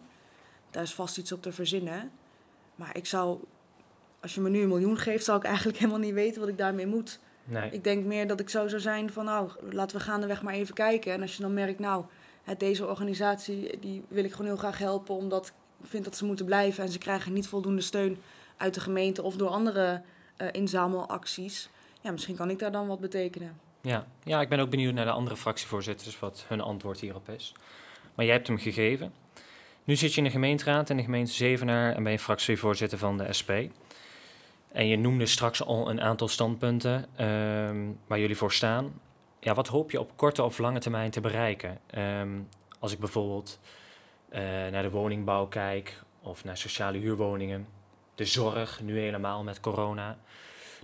Daar 0.70 0.82
is 0.82 0.94
vast 0.94 1.18
iets 1.18 1.32
op 1.32 1.42
te 1.42 1.52
verzinnen. 1.52 2.10
Maar 2.74 2.96
ik 2.96 3.06
zou, 3.06 3.38
als 4.20 4.34
je 4.34 4.40
me 4.40 4.48
nu 4.48 4.62
een 4.62 4.68
miljoen 4.68 4.98
geeft, 4.98 5.24
zou 5.24 5.38
ik 5.38 5.44
eigenlijk 5.44 5.78
helemaal 5.80 6.00
niet 6.00 6.14
weten 6.14 6.40
wat 6.40 6.48
ik 6.48 6.58
daarmee 6.58 6.86
moet. 6.86 7.18
Nee. 7.44 7.70
Ik 7.70 7.84
denk 7.84 8.04
meer 8.04 8.26
dat 8.26 8.40
ik 8.40 8.48
zo 8.48 8.68
zou 8.68 8.80
zijn 8.80 9.12
van, 9.12 9.24
nou, 9.24 9.50
laten 9.70 9.96
we 9.96 10.02
gaandeweg 10.02 10.42
maar 10.42 10.54
even 10.54 10.74
kijken. 10.74 11.12
En 11.12 11.22
als 11.22 11.36
je 11.36 11.42
dan 11.42 11.54
merkt, 11.54 11.78
nou, 11.78 12.04
deze 12.58 12.86
organisatie, 12.86 13.78
die 13.80 14.04
wil 14.08 14.24
ik 14.24 14.30
gewoon 14.30 14.46
heel 14.46 14.56
graag 14.56 14.78
helpen, 14.78 15.14
omdat 15.14 15.52
vind 15.82 16.04
dat 16.04 16.16
ze 16.16 16.24
moeten 16.24 16.46
blijven 16.46 16.84
en 16.84 16.90
ze 16.90 16.98
krijgen 16.98 17.32
niet 17.32 17.48
voldoende 17.48 17.82
steun 17.82 18.18
uit 18.56 18.74
de 18.74 18.80
gemeente 18.80 19.22
of 19.22 19.36
door 19.36 19.48
andere 19.48 20.02
uh, 20.38 20.48
inzamelacties. 20.52 21.68
Ja, 22.00 22.10
misschien 22.10 22.36
kan 22.36 22.50
ik 22.50 22.58
daar 22.58 22.72
dan 22.72 22.86
wat 22.86 23.00
betekenen. 23.00 23.60
Ja. 23.80 24.06
ja, 24.24 24.40
ik 24.40 24.48
ben 24.48 24.60
ook 24.60 24.70
benieuwd 24.70 24.94
naar 24.94 25.04
de 25.04 25.10
andere 25.10 25.36
fractievoorzitters 25.36 26.18
wat 26.18 26.44
hun 26.48 26.60
antwoord 26.60 27.00
hierop 27.00 27.28
is. 27.28 27.52
Maar 28.14 28.24
jij 28.24 28.34
hebt 28.34 28.46
hem 28.46 28.58
gegeven. 28.58 29.12
Nu 29.84 29.96
zit 29.96 30.12
je 30.12 30.18
in 30.18 30.24
de 30.24 30.30
gemeenteraad 30.30 30.90
in 30.90 30.96
de 30.96 31.02
gemeente 31.02 31.32
Zevenaar 31.32 31.94
en 31.94 32.02
ben 32.02 32.12
je 32.12 32.18
fractievoorzitter 32.18 32.98
van 32.98 33.18
de 33.18 33.32
SP. 33.38 33.50
En 34.72 34.86
je 34.86 34.96
noemde 34.96 35.26
straks 35.26 35.64
al 35.64 35.90
een 35.90 36.00
aantal 36.00 36.28
standpunten 36.28 37.26
um, 37.26 37.98
waar 38.06 38.18
jullie 38.18 38.36
voor 38.36 38.52
staan. 38.52 39.00
Ja, 39.40 39.54
wat 39.54 39.68
hoop 39.68 39.90
je 39.90 40.00
op 40.00 40.16
korte 40.16 40.42
of 40.42 40.58
lange 40.58 40.78
termijn 40.78 41.10
te 41.10 41.20
bereiken? 41.20 41.78
Um, 41.98 42.48
als 42.78 42.92
ik 42.92 42.98
bijvoorbeeld 42.98 43.60
uh, 44.30 44.38
naar 44.40 44.82
de 44.82 44.90
woningbouw 44.90 45.46
kijk 45.46 46.02
of 46.22 46.44
naar 46.44 46.56
sociale 46.56 46.98
huurwoningen. 46.98 47.66
De 48.14 48.24
zorg, 48.24 48.80
nu 48.80 48.98
helemaal 48.98 49.42
met 49.42 49.60
corona. 49.60 50.18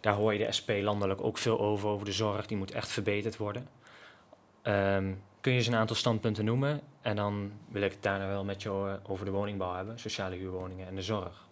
Daar 0.01 0.15
hoor 0.15 0.33
je 0.33 0.47
de 0.47 0.53
SP 0.59 0.71
landelijk 0.81 1.23
ook 1.23 1.39
veel 1.39 1.61
over, 1.61 1.89
over 1.89 2.07
de 2.07 2.13
zorg. 2.13 2.47
Die 2.47 2.57
moet 2.57 2.71
echt 2.71 2.89
verbeterd 2.89 3.37
worden. 3.37 3.69
Um, 4.63 5.23
kun 5.41 5.53
je 5.53 5.59
eens 5.59 5.67
een 5.67 5.75
aantal 5.75 5.97
standpunten 5.97 6.45
noemen? 6.45 6.81
En 7.01 7.17
dan 7.17 7.53
wil 7.69 7.83
ik 7.83 7.93
het 7.93 8.03
daarna 8.03 8.27
wel 8.29 8.45
met 8.45 8.63
jou 8.63 8.91
eh, 8.91 8.97
over 9.11 9.25
de 9.25 9.31
woningbouw 9.31 9.75
hebben, 9.75 9.99
sociale 9.99 10.37
huurwoningen 10.37 10.87
en 10.87 10.95
de 10.95 11.03
zorg. 11.03 11.48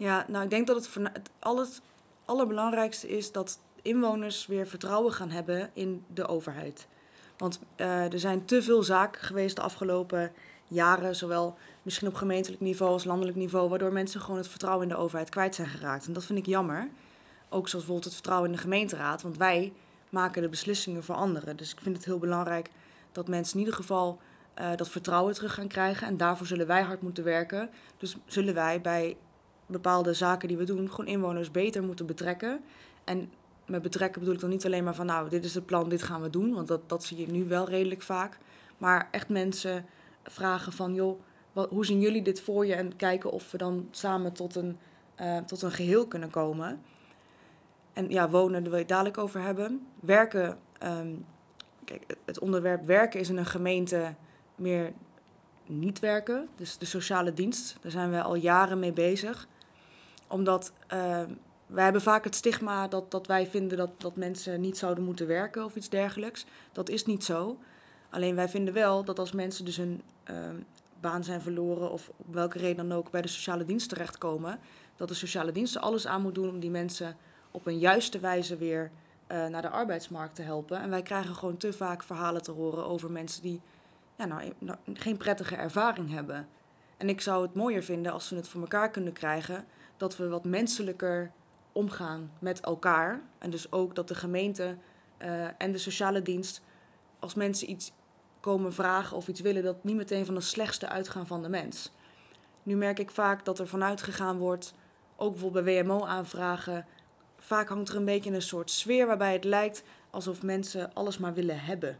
Ja, 0.00 0.24
nou 0.28 0.44
ik 0.44 0.50
denk 0.50 0.66
dat 0.66 0.76
het, 0.76 0.94
het 1.12 1.30
alles, 1.38 1.80
allerbelangrijkste 2.24 3.08
is 3.08 3.32
dat 3.32 3.58
inwoners 3.82 4.46
weer 4.46 4.66
vertrouwen 4.66 5.12
gaan 5.12 5.30
hebben 5.30 5.70
in 5.72 6.04
de 6.14 6.26
overheid. 6.26 6.86
Want 7.36 7.60
uh, 7.76 8.12
er 8.12 8.18
zijn 8.18 8.44
te 8.44 8.62
veel 8.62 8.82
zaken 8.82 9.22
geweest 9.22 9.56
de 9.56 9.62
afgelopen 9.62 10.32
jaren, 10.68 11.16
zowel 11.16 11.56
misschien 11.82 12.08
op 12.08 12.14
gemeentelijk 12.14 12.60
niveau 12.60 12.92
als 12.92 13.04
landelijk 13.04 13.36
niveau, 13.36 13.68
waardoor 13.68 13.92
mensen 13.92 14.20
gewoon 14.20 14.36
het 14.36 14.48
vertrouwen 14.48 14.88
in 14.88 14.94
de 14.94 15.00
overheid 15.00 15.28
kwijt 15.28 15.54
zijn 15.54 15.68
geraakt. 15.68 16.06
En 16.06 16.12
dat 16.12 16.24
vind 16.24 16.38
ik 16.38 16.46
jammer. 16.46 16.88
Ook 17.48 17.68
zoals 17.68 17.72
bijvoorbeeld 17.72 18.04
het 18.04 18.14
vertrouwen 18.14 18.50
in 18.50 18.56
de 18.56 18.62
gemeenteraad, 18.62 19.22
want 19.22 19.36
wij 19.36 19.72
maken 20.08 20.42
de 20.42 20.48
beslissingen 20.48 21.04
voor 21.04 21.14
anderen. 21.14 21.56
Dus 21.56 21.72
ik 21.72 21.80
vind 21.80 21.96
het 21.96 22.04
heel 22.04 22.18
belangrijk 22.18 22.70
dat 23.12 23.28
mensen 23.28 23.54
in 23.54 23.60
ieder 23.60 23.74
geval 23.74 24.18
uh, 24.58 24.76
dat 24.76 24.88
vertrouwen 24.88 25.34
terug 25.34 25.54
gaan 25.54 25.68
krijgen. 25.68 26.06
En 26.06 26.16
daarvoor 26.16 26.46
zullen 26.46 26.66
wij 26.66 26.82
hard 26.82 27.02
moeten 27.02 27.24
werken. 27.24 27.70
Dus 27.96 28.16
zullen 28.26 28.54
wij 28.54 28.80
bij 28.80 29.16
bepaalde 29.70 30.14
zaken 30.14 30.48
die 30.48 30.56
we 30.56 30.64
doen, 30.64 30.90
gewoon 30.90 31.10
inwoners 31.10 31.50
beter 31.50 31.82
moeten 31.82 32.06
betrekken. 32.06 32.60
En 33.04 33.30
met 33.66 33.82
betrekken 33.82 34.20
bedoel 34.20 34.34
ik 34.34 34.40
dan 34.40 34.50
niet 34.50 34.66
alleen 34.66 34.84
maar 34.84 34.94
van, 34.94 35.06
nou, 35.06 35.28
dit 35.28 35.44
is 35.44 35.54
het 35.54 35.66
plan, 35.66 35.88
dit 35.88 36.02
gaan 36.02 36.22
we 36.22 36.30
doen. 36.30 36.54
Want 36.54 36.68
dat, 36.68 36.88
dat 36.88 37.04
zie 37.04 37.16
je 37.16 37.26
nu 37.26 37.44
wel 37.44 37.68
redelijk 37.68 38.02
vaak. 38.02 38.38
Maar 38.78 39.08
echt 39.10 39.28
mensen 39.28 39.84
vragen 40.22 40.72
van, 40.72 40.94
joh, 40.94 41.20
hoe 41.52 41.86
zien 41.86 42.00
jullie 42.00 42.22
dit 42.22 42.40
voor 42.40 42.66
je? 42.66 42.74
En 42.74 42.96
kijken 42.96 43.30
of 43.30 43.50
we 43.50 43.58
dan 43.58 43.88
samen 43.90 44.32
tot 44.32 44.54
een, 44.54 44.78
uh, 45.20 45.38
tot 45.38 45.62
een 45.62 45.70
geheel 45.70 46.06
kunnen 46.06 46.30
komen. 46.30 46.80
En 47.92 48.10
ja, 48.10 48.30
wonen, 48.30 48.52
daar 48.52 48.62
wil 48.62 48.72
je 48.72 48.78
het 48.78 48.88
dadelijk 48.88 49.18
over 49.18 49.40
hebben. 49.40 49.86
Werken, 50.00 50.58
um, 50.82 51.24
kijk, 51.84 52.16
het 52.24 52.38
onderwerp 52.38 52.84
werken 52.84 53.20
is 53.20 53.28
in 53.28 53.36
een 53.36 53.46
gemeente 53.46 54.14
meer 54.54 54.92
niet 55.66 55.98
werken. 55.98 56.48
Dus 56.56 56.78
de 56.78 56.84
sociale 56.84 57.32
dienst, 57.32 57.76
daar 57.80 57.90
zijn 57.90 58.10
we 58.10 58.22
al 58.22 58.34
jaren 58.34 58.78
mee 58.78 58.92
bezig. 58.92 59.48
Omdat 60.30 60.72
uh, 60.92 61.22
wij 61.66 61.84
hebben 61.84 62.02
vaak 62.02 62.24
het 62.24 62.34
stigma 62.34 62.88
dat, 62.88 63.10
dat 63.10 63.26
wij 63.26 63.46
vinden 63.46 63.78
dat, 63.78 63.90
dat 64.00 64.16
mensen 64.16 64.60
niet 64.60 64.78
zouden 64.78 65.04
moeten 65.04 65.26
werken 65.26 65.64
of 65.64 65.76
iets 65.76 65.88
dergelijks. 65.88 66.46
Dat 66.72 66.88
is 66.88 67.06
niet 67.06 67.24
zo. 67.24 67.58
Alleen 68.10 68.34
wij 68.34 68.48
vinden 68.48 68.74
wel 68.74 69.04
dat 69.04 69.18
als 69.18 69.32
mensen 69.32 69.64
dus 69.64 69.76
hun 69.76 70.02
uh, 70.30 70.36
baan 71.00 71.24
zijn 71.24 71.40
verloren 71.40 71.90
of 71.90 72.10
op 72.16 72.34
welke 72.34 72.58
reden 72.58 72.88
dan 72.88 72.98
ook 72.98 73.10
bij 73.10 73.22
de 73.22 73.28
sociale 73.28 73.64
dienst 73.64 73.88
terechtkomen, 73.88 74.58
dat 74.96 75.08
de 75.08 75.14
sociale 75.14 75.52
dienst 75.52 75.74
er 75.74 75.80
alles 75.80 76.06
aan 76.06 76.22
moet 76.22 76.34
doen 76.34 76.48
om 76.48 76.60
die 76.60 76.70
mensen 76.70 77.16
op 77.50 77.66
een 77.66 77.78
juiste 77.78 78.18
wijze 78.18 78.56
weer 78.56 78.90
uh, 79.28 79.46
naar 79.46 79.62
de 79.62 79.68
arbeidsmarkt 79.68 80.34
te 80.34 80.42
helpen. 80.42 80.80
En 80.80 80.90
wij 80.90 81.02
krijgen 81.02 81.34
gewoon 81.34 81.56
te 81.56 81.72
vaak 81.72 82.02
verhalen 82.02 82.42
te 82.42 82.50
horen 82.50 82.86
over 82.86 83.10
mensen 83.10 83.42
die 83.42 83.60
ja, 84.16 84.24
nou, 84.24 84.52
nou, 84.58 84.78
geen 84.94 85.16
prettige 85.16 85.54
ervaring 85.54 86.10
hebben. 86.10 86.48
En 86.96 87.08
ik 87.08 87.20
zou 87.20 87.42
het 87.42 87.54
mooier 87.54 87.82
vinden 87.82 88.12
als 88.12 88.30
we 88.30 88.36
het 88.36 88.48
voor 88.48 88.60
elkaar 88.60 88.90
kunnen 88.90 89.12
krijgen 89.12 89.64
dat 90.00 90.16
we 90.16 90.28
wat 90.28 90.44
menselijker 90.44 91.32
omgaan 91.72 92.30
met 92.38 92.60
elkaar. 92.60 93.22
En 93.38 93.50
dus 93.50 93.72
ook 93.72 93.94
dat 93.94 94.08
de 94.08 94.14
gemeente 94.14 94.76
uh, 95.22 95.44
en 95.58 95.72
de 95.72 95.78
sociale 95.78 96.22
dienst, 96.22 96.62
als 97.18 97.34
mensen 97.34 97.70
iets 97.70 97.92
komen 98.40 98.72
vragen 98.72 99.16
of 99.16 99.28
iets 99.28 99.40
willen, 99.40 99.62
dat 99.62 99.84
niet 99.84 99.96
meteen 99.96 100.24
van 100.24 100.34
de 100.34 100.40
slechtste 100.40 100.88
uitgaan 100.88 101.26
van 101.26 101.42
de 101.42 101.48
mens. 101.48 101.92
Nu 102.62 102.76
merk 102.76 102.98
ik 102.98 103.10
vaak 103.10 103.44
dat 103.44 103.58
er 103.58 103.68
vanuit 103.68 104.02
gegaan 104.02 104.38
wordt, 104.38 104.74
ook 105.16 105.32
bijvoorbeeld 105.32 105.64
bij 105.64 105.84
WMO-aanvragen, 105.84 106.86
vaak 107.38 107.68
hangt 107.68 107.88
er 107.88 107.96
een 107.96 108.04
beetje 108.04 108.30
een 108.30 108.42
soort 108.42 108.70
sfeer 108.70 109.06
waarbij 109.06 109.32
het 109.32 109.44
lijkt 109.44 109.82
alsof 110.10 110.42
mensen 110.42 110.94
alles 110.94 111.18
maar 111.18 111.34
willen 111.34 111.60
hebben. 111.60 111.98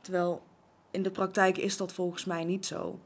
Terwijl 0.00 0.42
in 0.90 1.02
de 1.02 1.10
praktijk 1.10 1.58
is 1.58 1.76
dat 1.76 1.92
volgens 1.92 2.24
mij 2.24 2.44
niet 2.44 2.66
zo. 2.66 3.00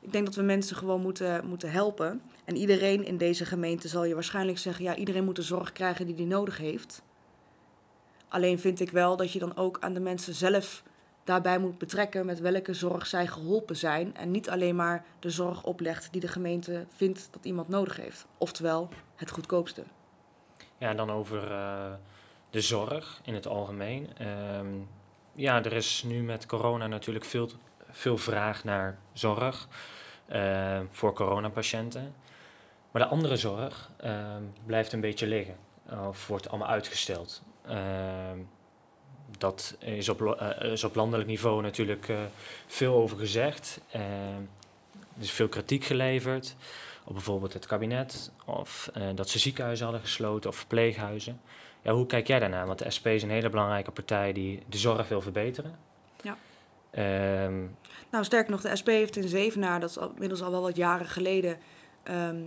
Ik 0.00 0.12
denk 0.12 0.24
dat 0.24 0.34
we 0.34 0.42
mensen 0.42 0.76
gewoon 0.76 1.00
moeten, 1.00 1.46
moeten 1.46 1.70
helpen. 1.70 2.22
En 2.46 2.56
iedereen 2.56 3.04
in 3.04 3.16
deze 3.16 3.44
gemeente 3.44 3.88
zal 3.88 4.04
je 4.04 4.14
waarschijnlijk 4.14 4.58
zeggen: 4.58 4.84
ja, 4.84 4.94
iedereen 4.94 5.24
moet 5.24 5.36
de 5.36 5.42
zorg 5.42 5.72
krijgen 5.72 6.06
die 6.06 6.14
die 6.14 6.26
nodig 6.26 6.58
heeft. 6.58 7.02
Alleen 8.28 8.58
vind 8.58 8.80
ik 8.80 8.90
wel 8.90 9.16
dat 9.16 9.32
je 9.32 9.38
dan 9.38 9.56
ook 9.56 9.76
aan 9.80 9.94
de 9.94 10.00
mensen 10.00 10.34
zelf 10.34 10.82
daarbij 11.24 11.58
moet 11.58 11.78
betrekken 11.78 12.26
met 12.26 12.40
welke 12.40 12.74
zorg 12.74 13.06
zij 13.06 13.26
geholpen 13.26 13.76
zijn. 13.76 14.16
En 14.16 14.30
niet 14.30 14.50
alleen 14.50 14.76
maar 14.76 15.04
de 15.18 15.30
zorg 15.30 15.64
oplegt 15.64 16.12
die 16.12 16.20
de 16.20 16.28
gemeente 16.28 16.86
vindt 16.88 17.28
dat 17.30 17.44
iemand 17.44 17.68
nodig 17.68 17.96
heeft. 17.96 18.26
Oftewel 18.38 18.88
het 19.16 19.30
goedkoopste. 19.30 19.82
Ja, 20.78 20.94
dan 20.94 21.10
over 21.10 21.50
uh, 21.50 21.92
de 22.50 22.60
zorg 22.60 23.20
in 23.24 23.34
het 23.34 23.46
algemeen. 23.46 24.08
Um, 24.56 24.88
ja, 25.32 25.64
er 25.64 25.72
is 25.72 26.02
nu 26.06 26.22
met 26.22 26.46
corona 26.46 26.86
natuurlijk 26.86 27.24
veel, 27.24 27.50
veel 27.90 28.18
vraag 28.18 28.64
naar 28.64 28.98
zorg 29.12 29.68
uh, 30.32 30.80
voor 30.90 31.12
coronapatiënten. 31.12 32.14
Maar 32.96 33.04
de 33.04 33.10
andere 33.10 33.36
zorg 33.36 33.90
uh, 34.04 34.10
blijft 34.66 34.92
een 34.92 35.00
beetje 35.00 35.26
liggen 35.26 35.56
of 36.08 36.26
wordt 36.26 36.48
allemaal 36.48 36.68
uitgesteld. 36.68 37.42
dat 39.38 39.76
is 39.78 40.08
op, 40.08 40.40
is 40.58 40.84
op 40.84 40.94
landelijk 40.94 41.28
niveau 41.28 41.62
natuurlijk 41.62 42.10
veel 42.66 42.94
over 42.94 43.18
gezegd. 43.18 43.80
er 43.90 44.00
is 45.18 45.30
veel 45.30 45.48
kritiek 45.48 45.84
geleverd 45.84 46.56
op 47.04 47.12
bijvoorbeeld 47.12 47.52
het 47.52 47.66
kabinet, 47.66 48.30
of 48.44 48.90
uh, 48.96 49.02
dat 49.14 49.28
ze 49.28 49.38
ziekenhuizen 49.38 49.84
hadden 49.84 50.04
gesloten 50.04 50.50
of 50.50 50.56
verpleeghuizen. 50.56 51.40
Ja, 51.82 51.92
hoe 51.92 52.06
kijk 52.06 52.26
jij 52.26 52.38
daarnaar? 52.38 52.66
Want 52.66 52.78
de 52.78 52.90
SP 52.96 53.06
is 53.06 53.22
een 53.22 53.30
hele 53.30 53.50
belangrijke 53.50 53.90
partij 53.90 54.32
die 54.32 54.62
de 54.68 54.78
zorg 54.78 55.08
wil 55.08 55.20
verbeteren. 55.20 55.78
Ja. 56.22 56.36
Um, 57.44 57.76
nou, 58.10 58.24
sterker 58.24 58.50
nog, 58.50 58.60
de 58.60 58.76
SP 58.80 58.86
heeft 58.86 59.16
in 59.16 59.28
Zevenaar, 59.28 59.80
dat 59.80 59.90
is 59.90 59.98
al, 59.98 60.10
inmiddels 60.10 60.42
al 60.42 60.50
wel 60.50 60.62
wat 60.62 60.76
jaren 60.76 61.06
geleden, 61.06 61.58
um, 62.10 62.46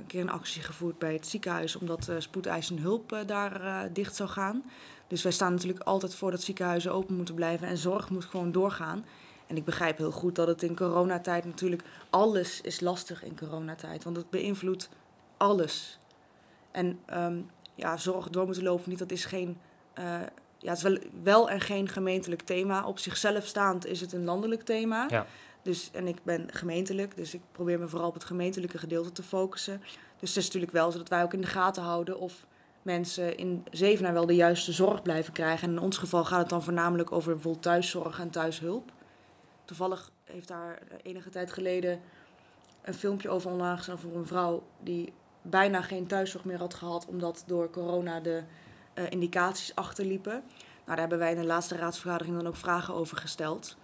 een 0.00 0.06
keer 0.06 0.20
een 0.20 0.30
actie 0.30 0.62
gevoerd 0.62 0.98
bij 0.98 1.12
het 1.12 1.26
ziekenhuis, 1.26 1.76
omdat 1.76 2.08
uh, 2.08 2.16
spoedeisende 2.18 2.82
hulp 2.82 3.12
uh, 3.12 3.18
daar 3.26 3.60
uh, 3.60 3.80
dicht 3.92 4.16
zou 4.16 4.28
gaan. 4.28 4.64
Dus 5.06 5.22
wij 5.22 5.32
staan 5.32 5.52
natuurlijk 5.52 5.82
altijd 5.82 6.14
voor 6.14 6.30
dat 6.30 6.42
ziekenhuizen 6.42 6.92
open 6.92 7.16
moeten 7.16 7.34
blijven 7.34 7.68
en 7.68 7.76
zorg 7.76 8.10
moet 8.10 8.24
gewoon 8.24 8.52
doorgaan. 8.52 9.04
En 9.46 9.56
ik 9.56 9.64
begrijp 9.64 9.98
heel 9.98 10.10
goed 10.10 10.34
dat 10.34 10.46
het 10.46 10.62
in 10.62 10.76
coronatijd 10.76 11.44
natuurlijk 11.44 11.82
alles 12.10 12.60
is 12.60 12.80
lastig 12.80 13.24
in 13.24 13.36
coronatijd, 13.36 14.04
want 14.04 14.16
het 14.16 14.30
beïnvloedt 14.30 14.88
alles. 15.36 15.98
En 16.70 16.98
um, 17.14 17.50
ja, 17.74 17.96
zorg 17.96 18.28
door 18.28 18.44
moeten 18.44 18.62
lopen 18.62 18.90
niet, 18.90 18.98
dat 18.98 19.10
is 19.10 19.24
geen. 19.24 19.58
Ja, 20.58 20.68
het 20.68 20.76
is 20.76 20.82
wel, 20.82 20.98
wel 21.22 21.50
en 21.50 21.60
geen 21.60 21.88
gemeentelijk 21.88 22.42
thema. 22.42 22.86
Op 22.86 22.98
zichzelf 22.98 23.46
staand 23.46 23.86
is 23.86 24.00
het 24.00 24.12
een 24.12 24.24
landelijk 24.24 24.62
thema. 24.62 25.06
Ja. 25.08 25.26
Dus, 25.62 25.90
en 25.92 26.06
ik 26.06 26.24
ben 26.24 26.46
gemeentelijk, 26.52 27.16
dus 27.16 27.34
ik 27.34 27.40
probeer 27.52 27.78
me 27.78 27.88
vooral 27.88 28.08
op 28.08 28.14
het 28.14 28.24
gemeentelijke 28.24 28.78
gedeelte 28.78 29.12
te 29.12 29.22
focussen. 29.22 29.80
Dus 30.18 30.28
het 30.28 30.38
is 30.38 30.44
natuurlijk 30.44 30.72
wel 30.72 30.90
zo 30.90 30.98
dat 30.98 31.08
wij 31.08 31.22
ook 31.22 31.32
in 31.32 31.40
de 31.40 31.46
gaten 31.46 31.82
houden 31.82 32.18
of 32.18 32.46
mensen 32.82 33.36
in 33.36 33.64
Zevenaar 33.70 34.12
wel 34.12 34.26
de 34.26 34.34
juiste 34.34 34.72
zorg 34.72 35.02
blijven 35.02 35.32
krijgen. 35.32 35.68
En 35.68 35.74
in 35.74 35.80
ons 35.80 35.98
geval 35.98 36.24
gaat 36.24 36.38
het 36.38 36.48
dan 36.48 36.62
voornamelijk 36.62 37.12
over 37.12 37.32
bijvoorbeeld 37.32 37.62
thuiszorg 37.62 38.20
en 38.20 38.30
thuishulp. 38.30 38.92
Toevallig 39.64 40.10
heeft 40.24 40.48
daar 40.48 40.78
enige 41.02 41.30
tijd 41.30 41.52
geleden 41.52 42.00
een 42.82 42.94
filmpje 42.94 43.28
over 43.28 43.50
online 43.50 43.76
gezet 43.76 44.00
voor 44.00 44.16
een 44.16 44.26
vrouw 44.26 44.62
die 44.80 45.12
bijna 45.42 45.82
geen 45.82 46.06
thuiszorg 46.06 46.44
meer 46.44 46.58
had 46.58 46.74
gehad, 46.74 47.06
omdat 47.06 47.44
door 47.46 47.70
corona 47.70 48.20
de 48.20 48.42
uh, 48.94 49.10
indicaties 49.10 49.74
achterliepen. 49.74 50.32
Nou, 50.32 50.42
daar 50.84 50.98
hebben 50.98 51.18
wij 51.18 51.30
in 51.30 51.40
de 51.40 51.46
laatste 51.46 51.76
raadsvergadering 51.76 52.36
dan 52.36 52.46
ook 52.46 52.56
vragen 52.56 52.94
over 52.94 53.16
gesteld. 53.16 53.76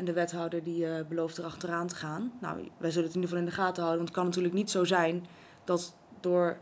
En 0.00 0.06
de 0.06 0.12
wethouder 0.12 0.62
die 0.62 0.84
uh, 0.84 0.94
belooft 1.08 1.36
er 1.36 1.44
achteraan 1.44 1.86
te 1.86 1.94
gaan. 1.94 2.32
Nou, 2.40 2.68
wij 2.76 2.90
zullen 2.90 3.06
het 3.08 3.16
in 3.16 3.22
ieder 3.22 3.22
geval 3.22 3.38
in 3.38 3.44
de 3.44 3.50
gaten 3.50 3.82
houden, 3.82 3.96
want 3.96 4.08
het 4.08 4.16
kan 4.16 4.24
natuurlijk 4.24 4.54
niet 4.54 4.70
zo 4.70 4.84
zijn 4.84 5.26
dat 5.64 5.94
door 6.20 6.58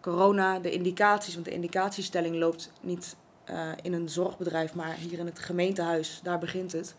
corona 0.00 0.58
de 0.58 0.70
indicaties, 0.70 1.34
want 1.34 1.46
de 1.46 1.52
indicatiestelling 1.52 2.36
loopt 2.36 2.72
niet 2.80 3.16
uh, 3.50 3.68
in 3.82 3.92
een 3.92 4.08
zorgbedrijf, 4.08 4.74
maar 4.74 4.94
hier 4.94 5.18
in 5.18 5.26
het 5.26 5.38
gemeentehuis, 5.38 6.20
daar 6.22 6.38
begint 6.38 6.72
het 6.72 6.94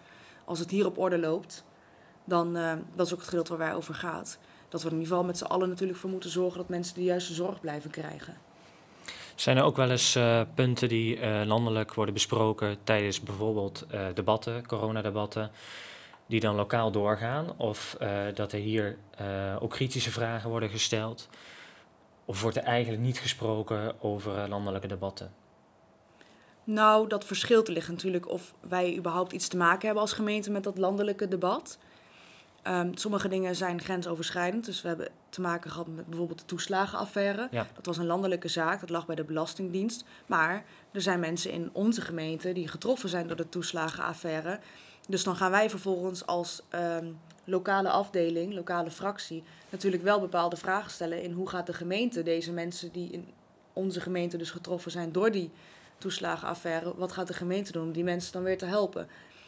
als 0.45 0.60
het 0.60 0.69
hier 0.69 0.86
op 0.86 0.97
orde 0.97 1.17
loopt, 1.17 1.63
dan 2.25 2.58
uh, 2.58 2.73
dat 2.95 3.06
is 3.06 3.13
ook 3.13 3.19
het 3.19 3.29
gedeelte 3.29 3.58
waar 3.58 3.67
wij 3.67 3.75
over 3.75 3.93
gaat. 3.93 4.38
Dat 4.69 4.82
we 4.82 4.88
in 4.89 4.93
ieder 4.93 5.10
geval 5.10 5.23
met 5.23 5.38
z'n 5.38 5.43
allen 5.43 5.69
natuurlijk 5.69 5.99
voor 5.99 6.10
moeten 6.10 6.29
zorgen 6.29 6.58
dat 6.58 6.69
mensen 6.69 6.95
de 6.95 7.03
juiste 7.03 7.34
zorg 7.34 7.60
blijven 7.60 7.89
krijgen. 7.89 8.38
Zijn 9.36 9.58
er 9.58 9.63
ook 9.63 9.76
wel 9.76 9.89
eens 9.89 10.15
uh, 10.15 10.41
punten 10.54 10.89
die 10.89 11.17
uh, 11.17 11.41
landelijk 11.46 11.93
worden 11.93 12.13
besproken 12.13 12.78
tijdens 12.84 13.22
bijvoorbeeld 13.22 13.86
debatten, 14.13 14.67
coronadebatten, 14.67 15.52
die 16.26 16.39
dan 16.39 16.56
lokaal 16.56 16.91
doorgaan? 16.91 17.58
Of 17.58 17.98
dat 18.34 18.52
er 18.52 18.60
hier 18.60 18.98
ook 19.60 19.72
kritische 19.72 20.12
vragen 20.12 20.50
worden 20.50 20.69
gesteld? 20.69 21.30
Of 22.26 22.41
wordt 22.41 22.58
er 22.58 22.63
eigenlijk 22.63 23.04
niet 23.04 23.19
gesproken 23.19 24.02
over 24.02 24.50
landelijke 24.50 24.88
debatten? 24.88 25.34
Nou, 26.63 27.08
dat 27.08 27.26
verschilt. 27.26 27.67
Er 27.67 27.74
ligt 27.74 27.89
natuurlijk 27.89 28.30
of 28.30 28.54
wij 28.60 28.98
überhaupt 28.98 29.32
iets 29.32 29.48
te 29.48 29.58
maken 29.58 29.86
hebben 29.86 30.02
als 30.02 30.13
gemeente 30.13 30.52
met 30.52 30.63
dat 30.63 30.78
landelijke 30.78 31.28
debat. 31.28 31.78
Um, 32.67 32.97
sommige 32.97 33.28
dingen 33.28 33.56
zijn 33.56 33.82
grensoverschrijdend. 33.82 34.65
Dus 34.65 34.82
we 34.82 34.88
hebben 34.88 35.10
te 35.30 35.41
maken 35.41 35.71
gehad 35.71 35.88
met 35.88 36.08
bijvoorbeeld 36.08 36.39
de 36.39 36.45
toeslagenaffaire. 36.45 37.47
Ja. 37.52 37.67
Dat 37.76 37.86
was 37.86 37.97
een 37.97 38.06
landelijke 38.06 38.47
zaak, 38.47 38.80
dat 38.80 38.89
lag 38.89 39.06
bij 39.06 39.15
de 39.15 39.23
Belastingdienst. 39.23 40.06
Maar 40.26 40.63
er 40.91 41.02
zijn 41.02 41.19
mensen 41.19 41.52
in 41.52 41.69
onze 41.71 42.02
gemeente 42.02 42.52
die 42.52 42.67
getroffen 42.67 43.10
zijn 43.10 43.28
door 43.28 43.36
de 43.36 43.49
toeslagenaffaire. 43.49 44.60
Dus 45.08 45.23
dan 45.23 45.36
gaan 45.36 45.52
wij 45.52 45.69
vervolgens 45.69 46.26
als 46.26 46.62
um, 46.99 47.19
lokale 47.43 47.89
afdeling, 47.89 48.54
lokale 48.54 48.91
fractie, 48.91 49.43
natuurlijk 49.69 50.04
wel 50.04 50.19
bepaalde 50.19 50.58
vragen 50.58 50.91
stellen 50.91 51.23
in 51.23 51.32
hoe 51.32 51.49
gaat 51.49 51.65
de 51.65 51.73
gemeente 51.73 52.23
deze 52.23 52.52
mensen 52.52 52.91
die 52.91 53.12
in 53.12 53.28
onze 53.73 54.02
gemeente 54.02 54.38
dus 54.38 54.52
getroffen 54.52 54.91
zijn 54.91 55.12
door 55.12 55.32
die 55.32 55.52
toeslagenaffaire. 55.97 56.93
Wat 56.95 57.12
gaat 57.12 57.28
de 57.28 57.34
gemeente 57.34 57.71
doen 57.71 57.84
om 57.84 57.91
die 57.91 58.04
mensen 58.04 58.34
dan 58.34 58.43
weer 58.43 58.58
te 58.58 58.65
helpen? 58.65 59.08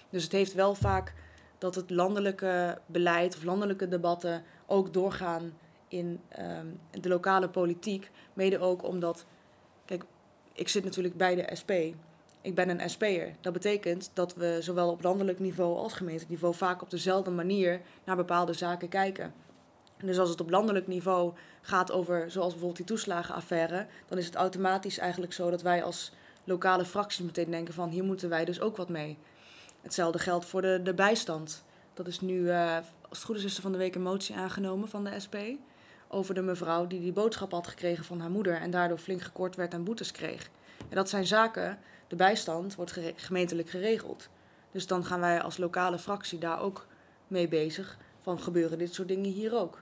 Dus 0.10 0.24
het 0.24 0.32
heeft 0.32 0.54
wel 0.54 0.76
vaak 0.76 1.14
dat 1.58 1.76
het 1.76 1.90
landelijke 1.90 2.78
beleid 2.86 3.36
of 3.36 3.44
landelijke 3.44 3.88
debatten 3.88 4.44
ook 4.66 4.94
doorgaan 4.94 5.54
in 5.88 6.22
um, 6.40 6.80
de 7.02 7.10
lokale 7.10 7.50
politiek. 7.50 8.12
Mede 8.34 8.60
ook 8.60 8.84
omdat, 8.84 9.26
kijk, 9.86 10.04
ik 10.54 10.68
zit 10.68 10.84
natuurlijk 10.84 11.18
bij 11.18 11.36
de 11.36 11.56
SP. 11.60 11.72
Ik 12.42 12.56
ben 12.56 12.70
een 12.70 12.90
SP'er. 12.90 13.36
Dat 13.42 13.54
betekent 13.54 14.12
dat 14.14 14.36
we 14.36 14.58
zowel 14.60 14.90
op 14.90 15.04
landelijk 15.04 15.40
niveau 15.40 15.78
als 15.78 15.94
gemeenteniveau 15.94 16.56
vaak 16.56 16.82
op 16.82 16.90
dezelfde 16.90 17.32
manier 17.32 17.82
naar 18.04 18.16
bepaalde 18.16 18.54
zaken 18.54 18.90
kijken. 18.90 19.34
Dus 19.98 20.20
als 20.20 20.30
het 20.30 20.42
op 20.42 20.50
landelijk 20.50 20.88
niveau 20.88 21.34
gaat 21.62 21.92
over, 21.92 22.32
zoals 22.32 22.50
bijvoorbeeld 22.50 22.78
die 22.78 22.86
toeslagenaffaire, 22.86 23.88
dan 24.08 24.18
is 24.18 24.26
het 24.26 24.36
automatisch 24.36 24.98
eigenlijk 24.98 25.34
zo 25.34 25.50
dat 25.50 25.62
wij 25.62 25.84
als 25.84 26.12
lokale 26.44 26.86
fracties 26.86 27.26
meteen 27.26 27.52
denken 27.52 27.74
van 27.74 27.90
hier 27.90 28.04
moeten 28.04 28.30
wij 28.30 28.46
dus 28.46 28.62
ook 28.62 28.78
wat 28.78 28.90
mee. 28.90 29.18
Hetzelfde 29.86 30.20
geldt 30.20 30.46
voor 30.46 30.62
de, 30.62 30.80
de 30.84 30.94
bijstand. 30.94 31.64
Dat 31.94 32.08
is 32.08 32.22
nu, 32.22 32.40
uh, 32.40 32.76
als 33.10 33.18
het 33.18 33.24
goed 33.24 33.44
is, 33.44 33.60
van 33.60 33.72
de 33.72 33.78
week 33.78 33.96
een 33.96 34.02
motie 34.02 34.36
aangenomen 34.36 34.90
van 34.90 35.04
de 35.04 35.20
SP. 35.26 35.36
Over 36.08 36.34
de 36.34 36.42
mevrouw 36.42 36.88
die 36.88 37.00
die 37.00 37.12
boodschap 37.12 37.52
had 37.52 37.68
gekregen 37.68 38.04
van 38.04 38.20
haar 38.20 38.30
moeder 38.30 38.62
en 38.62 38.72
daardoor 38.72 38.98
flink 38.98 39.22
gekort 39.22 39.56
werd 39.56 39.74
en 39.74 39.84
boetes 39.84 40.12
kreeg. 40.12 40.50
En 40.90 40.96
dat 40.96 41.10
zijn 41.10 41.28
zaken, 41.28 41.80
de 42.08 42.16
bijstand 42.16 42.76
wordt 42.76 43.00
gemeentelijk 43.16 43.70
geregeld. 43.70 44.30
Dus 44.72 44.88
dan 44.88 45.06
gaan 45.06 45.20
wij 45.20 45.42
als 45.42 45.58
lokale 45.58 46.00
fractie 46.00 46.40
daar 46.40 46.62
ook 46.62 46.88
mee 47.28 47.48
bezig. 47.48 47.98
van 48.22 48.40
gebeuren 48.40 48.78
dit 48.78 48.94
soort 48.94 49.08
dingen 49.08 49.32
hier 49.32 49.56
ook. 49.56 49.82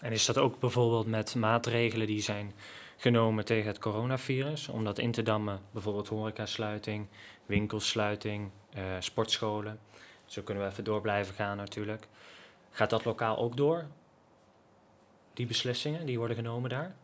En 0.00 0.12
is 0.12 0.26
dat 0.26 0.38
ook 0.38 0.58
bijvoorbeeld 0.58 1.06
met 1.06 1.34
maatregelen 1.34 2.06
die 2.06 2.22
zijn 2.22 2.52
genomen 2.96 3.44
tegen 3.44 3.66
het 3.66 3.78
coronavirus, 3.78 4.68
om 4.68 4.84
dat 4.84 4.98
in 4.98 5.12
te 5.12 5.22
dammen, 5.22 5.60
bijvoorbeeld 5.70 6.08
horecasluiting, 6.08 7.06
winkelsluiting, 7.46 8.50
sportscholen. 8.98 9.78
Zo 10.24 10.42
kunnen 10.42 10.64
we 10.64 10.70
even 10.70 10.84
door 10.84 11.00
blijven 11.00 11.34
gaan 11.34 11.56
natuurlijk. 11.56 12.08
Gaat 12.70 12.90
dat 12.90 13.04
lokaal 13.04 13.38
ook 13.38 13.56
door? 13.56 13.86
Die 15.34 15.46
beslissingen 15.46 16.06
die 16.06 16.18
worden 16.18 16.36
genomen 16.36 16.70
daar? 16.70 16.94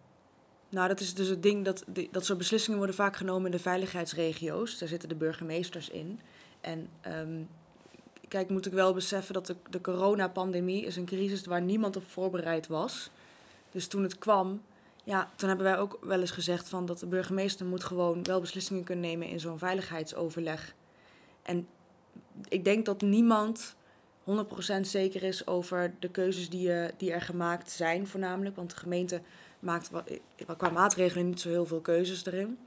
Nou, 0.69 0.89
dat 0.89 1.01
is 1.01 1.15
dus 1.15 1.29
het 1.29 1.43
ding 1.43 1.65
dat 1.65 1.85
dat 2.11 2.25
soort 2.25 2.39
beslissingen 2.39 2.79
worden 2.79 2.97
vaak 2.97 3.17
genomen 3.17 3.45
in 3.45 3.57
de 3.57 3.63
veiligheidsregio's. 3.63 4.79
Daar 4.79 4.89
zitten 4.89 5.09
de 5.09 5.15
burgemeesters 5.15 5.89
in. 5.89 6.21
En 6.61 6.89
um, 7.07 7.49
kijk, 8.29 8.49
moet 8.49 8.67
ik 8.67 8.73
wel 8.73 8.95
beseffen 8.95 9.35
dat 9.35 9.47
de, 9.47 9.57
de 9.71 9.81
coronapandemie 9.81 10.85
is 10.85 10.97
een 10.97 11.05
crisis 11.05 11.45
waar 11.45 11.63
niemand 11.63 11.97
op 11.97 12.11
voorbereid 12.11 12.67
was. 12.67 13.11
Dus 13.71 13.87
toen 13.87 14.03
het 14.03 14.19
kwam, 14.19 14.63
ja, 15.05 15.31
toen 15.37 15.49
hebben 15.49 15.67
wij 15.67 15.79
ook 15.79 15.99
wel 16.03 16.21
eens 16.21 16.31
gezegd 16.31 16.69
van 16.69 16.87
dat 16.87 16.99
de 16.99 17.07
burgemeester 17.07 17.67
moet 17.67 17.85
gewoon 17.85 18.23
wel 18.23 18.41
beslissingen 18.41 18.85
kunnen 18.85 19.05
nemen 19.05 19.29
in 19.29 19.41
zo'n 19.41 19.59
veiligheidsoverleg. 19.59 20.75
En 21.43 21.69
ik 22.49 22.65
denk 22.65 22.85
dat 22.85 23.01
niemand 23.01 23.77
100% 24.25 24.81
zeker 24.81 25.23
is 25.23 25.47
over 25.47 25.95
de 25.99 26.09
keuzes 26.09 26.51
die, 26.51 26.69
uh, 26.69 26.89
die 26.97 27.13
er 27.13 27.21
gemaakt 27.21 27.71
zijn, 27.71 28.07
voornamelijk. 28.07 28.57
Want 28.57 28.71
de 28.71 28.77
gemeente 28.77 29.21
maakt 29.59 29.91
wat, 29.91 30.11
qua 30.57 30.71
maatregelen 30.71 31.27
niet 31.27 31.41
zo 31.41 31.49
heel 31.49 31.67
veel 31.67 31.81
keuzes 31.81 32.27
erin. 32.27 32.59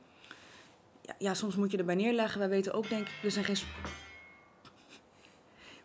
Ja, 1.02 1.16
ja, 1.18 1.34
soms 1.34 1.56
moet 1.56 1.72
je 1.72 1.78
erbij 1.78 1.96
neerleggen. 1.96 2.40
Wij 2.40 2.50
weten 2.50 2.74
ook, 2.74 2.90
denk 2.90 3.08
ik, 3.08 3.24
er 3.24 3.32
zijn 3.32 3.46
geen. 3.46 3.58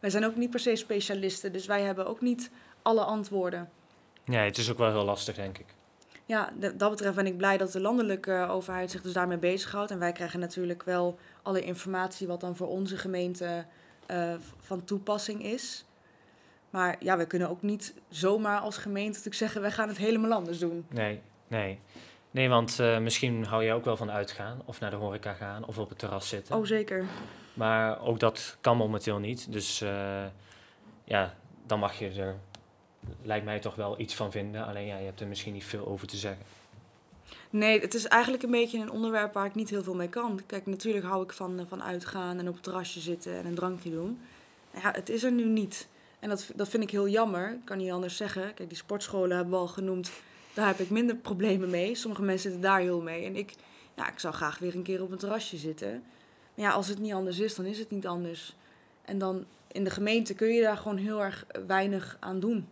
Wij 0.01 0.11
zijn 0.11 0.25
ook 0.25 0.37
niet 0.37 0.51
per 0.51 0.61
se 0.61 0.77
specialisten, 0.77 1.53
dus 1.53 1.67
wij 1.67 1.83
hebben 1.83 2.07
ook 2.07 2.21
niet 2.21 2.51
alle 2.83 3.05
antwoorden. 3.05 3.71
Ja, 4.25 4.41
het 4.41 4.59
is 4.59 4.71
ook 4.71 4.79
wel 4.79 4.91
heel 4.91 5.05
lastig, 5.05 5.35
denk 5.35 5.59
ik. 5.59 5.67
Ja, 6.29 6.53
dat 6.75 6.91
betreft 6.91 7.15
ben 7.15 7.27
ik 7.27 7.37
blij 7.37 7.57
dat 7.57 7.73
de 7.73 7.81
landelijke 7.81 8.47
overheid 8.51 8.91
zich 8.91 9.03
dus 9.03 9.13
daarmee 9.13 9.39
bezighoudt. 9.39 9.91
En 9.91 9.99
wij 9.99 10.13
krijgen 10.13 10.41
natuurlijk 10.41 10.83
wel 10.83 11.19
alle 11.43 11.61
informatie 11.61 12.27
wat 12.27 12.41
dan 12.41 12.57
voor 12.57 12.69
onze 12.69 12.97
gemeente 12.97 13.65
uh, 14.11 14.35
van 14.59 14.85
toepassing 14.85 15.45
is. 15.45 15.85
Maar 16.71 16.97
ja, 17.01 17.17
we 17.17 17.27
kunnen 17.27 17.49
ook 17.49 17.63
niet 17.63 17.95
zomaar 18.09 18.61
als 18.61 18.77
gemeente 18.77 19.09
natuurlijk 19.09 19.37
zeggen... 19.37 19.61
wij 19.61 19.71
gaan 19.71 19.89
het 19.89 19.97
helemaal 19.97 20.33
anders 20.33 20.59
doen. 20.59 20.87
Nee, 20.89 21.21
nee. 21.47 21.81
Nee, 22.31 22.49
want 22.49 22.79
uh, 22.81 22.99
misschien 22.99 23.45
hou 23.45 23.65
je 23.65 23.73
ook 23.73 23.85
wel 23.85 23.97
van 23.97 24.11
uitgaan... 24.11 24.63
of 24.65 24.81
naar 24.81 24.91
de 24.91 24.97
horeca 24.97 25.33
gaan 25.33 25.65
of 25.65 25.79
op 25.79 25.89
het 25.89 25.99
terras 25.99 26.29
zitten. 26.29 26.57
Oh, 26.57 26.65
zeker. 26.65 27.05
Maar 27.55 28.01
ook 28.01 28.21
dat 28.21 28.57
kan 28.61 28.77
momenteel 28.77 29.19
niet. 29.19 29.53
Dus 29.53 29.83
uh, 29.83 30.25
ja, 31.05 31.35
dan 31.67 31.79
mag 31.79 31.99
je 31.99 32.11
er, 32.11 32.37
lijkt 33.23 33.45
mij 33.45 33.59
toch 33.59 33.75
wel 33.75 34.01
iets 34.01 34.15
van 34.15 34.31
vinden. 34.31 34.67
Alleen 34.67 34.87
ja, 34.87 34.99
je 34.99 35.05
hebt 35.05 35.21
er 35.21 35.27
misschien 35.27 35.53
niet 35.53 35.65
veel 35.65 35.87
over 35.87 36.07
te 36.07 36.17
zeggen. 36.17 36.45
Nee, 37.51 37.81
het 37.81 37.95
is 37.95 38.07
eigenlijk 38.07 38.43
een 38.43 38.51
beetje 38.51 38.79
een 38.79 38.91
onderwerp 38.91 39.33
waar 39.33 39.47
ik 39.47 39.55
niet 39.55 39.71
heel 39.71 39.83
veel 39.83 39.95
mee 39.95 40.09
kan. 40.09 40.41
Kijk, 40.47 40.67
natuurlijk 40.67 41.05
hou 41.05 41.23
ik 41.23 41.33
van, 41.33 41.67
van 41.69 41.83
uitgaan 41.83 42.39
en 42.39 42.49
op 42.49 42.55
het 42.55 42.63
terrasje 42.63 43.01
zitten 43.01 43.37
en 43.37 43.47
een 43.47 43.55
drankje 43.55 43.91
doen. 43.91 44.21
Ja, 44.75 44.93
het 44.93 45.09
is 45.09 45.23
er 45.23 45.33
nu 45.33 45.45
niet. 45.45 45.89
En 46.19 46.29
dat, 46.29 46.51
dat 46.55 46.69
vind 46.69 46.83
ik 46.83 46.91
heel 46.91 47.09
jammer. 47.09 47.51
Ik 47.51 47.65
kan 47.65 47.79
niet 47.79 47.91
anders 47.91 48.17
zeggen. 48.17 48.55
Kijk, 48.55 48.69
die 48.69 48.79
sportscholen 48.79 49.37
hebben 49.37 49.55
we 49.55 49.61
al 49.61 49.69
genoemd. 49.69 50.11
Daar 50.55 50.67
heb 50.67 50.79
ik 50.79 50.91
minder 50.91 51.17
problemen 51.17 51.71
mee. 51.71 51.95
Sommige 51.95 52.23
mensen 52.23 52.51
zitten 52.51 52.71
daar 52.71 52.81
heel 52.81 53.01
mee. 53.01 53.25
En 53.25 53.37
ik, 53.37 53.55
ja, 53.95 54.11
ik 54.11 54.19
zou 54.19 54.35
graag 54.35 54.59
weer 54.59 54.75
een 54.75 54.83
keer 54.83 55.03
op 55.03 55.11
een 55.11 55.19
terrasje 55.19 55.57
zitten. 55.57 56.03
Maar 56.55 56.67
ja, 56.67 56.71
als 56.71 56.89
het 56.89 56.99
niet 56.99 57.13
anders 57.13 57.39
is, 57.39 57.55
dan 57.55 57.65
is 57.65 57.79
het 57.79 57.91
niet 57.91 58.07
anders. 58.07 58.57
En 59.05 59.19
dan 59.19 59.45
in 59.73 59.85
de 59.85 59.91
gemeente 59.91 60.35
kun 60.35 60.49
je 60.49 60.63
daar 60.63 60.77
gewoon 60.77 60.97
heel 60.97 61.23
erg 61.23 61.47
weinig 61.67 62.17
aan 62.21 62.41
doen. 62.41 62.69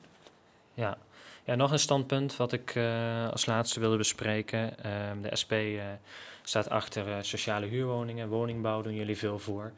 Ja, 0.77 0.99
ja 1.45 1.55
nog 1.55 1.73
een 1.73 1.79
standpunt 1.79 2.37
wat 2.37 2.53
ik 2.53 2.75
uh, 2.75 3.31
als 3.31 3.47
laatste 3.47 3.81
wilde 3.81 3.97
bespreken. 3.97 4.75
Uh, 4.87 5.23
de 5.23 5.37
SP 5.41 5.53
uh, 5.53 5.83
staat 6.43 6.69
achter 6.69 7.09
eh, 7.09 7.17
sociale 7.21 7.67
huurwoningen, 7.67 8.29
woningbouw 8.29 8.83
doen 8.83 8.95
jullie 8.95 9.17
veel 9.17 9.39
voor. 9.39 9.73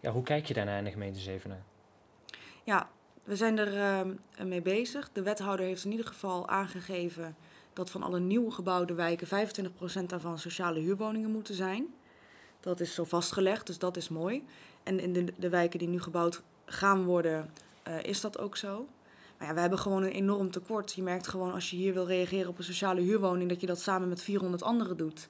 Ja, 0.00 0.10
hoe 0.10 0.22
kijk 0.22 0.46
je 0.46 0.54
daarnaar 0.54 0.78
in 0.78 0.84
de 0.84 0.90
gemeente 0.90 1.18
Zevenaar? 1.18 1.62
Ja, 2.64 2.88
we 3.24 3.36
zijn 3.36 3.58
er 3.58 3.74
uh, 3.76 4.44
mee 4.44 4.62
bezig. 4.62 5.10
De 5.12 5.22
wethouder 5.22 5.66
heeft 5.66 5.84
in 5.84 5.90
ieder 5.90 6.06
geval 6.06 6.48
aangegeven 6.48 7.36
dat 7.72 7.90
van 7.90 8.02
alle 8.02 8.20
nieuw 8.20 8.50
gebouwde 8.50 8.94
wijken 8.94 9.48
25% 10.02 10.04
daarvan 10.06 10.38
sociale 10.38 10.80
huurwoningen 10.80 11.30
moeten 11.30 11.54
zijn. 11.54 11.94
Dat 12.60 12.80
is 12.80 12.94
zo 12.94 13.04
vastgelegd, 13.04 13.66
dus 13.66 13.78
dat 13.78 13.96
is 13.96 14.08
mooi. 14.08 14.44
En 14.82 15.00
in 15.00 15.12
de, 15.12 15.32
de 15.36 15.48
wijken 15.48 15.78
die 15.78 15.88
nu 15.88 16.00
gebouwd 16.00 16.42
gaan 16.64 17.04
worden, 17.04 17.50
is 18.02 18.20
dat 18.20 18.38
ook 18.38 18.56
zo. 18.56 18.86
Maar 19.42 19.50
ja, 19.50 19.56
we 19.56 19.62
hebben 19.62 19.78
gewoon 19.78 20.02
een 20.02 20.12
enorm 20.12 20.50
tekort. 20.50 20.92
Je 20.92 21.02
merkt 21.02 21.28
gewoon 21.28 21.52
als 21.52 21.70
je 21.70 21.76
hier 21.76 21.92
wil 21.92 22.06
reageren 22.06 22.48
op 22.48 22.58
een 22.58 22.64
sociale 22.64 23.00
huurwoning, 23.00 23.48
dat 23.48 23.60
je 23.60 23.66
dat 23.66 23.80
samen 23.80 24.08
met 24.08 24.22
400 24.22 24.62
anderen 24.62 24.96
doet. 24.96 25.28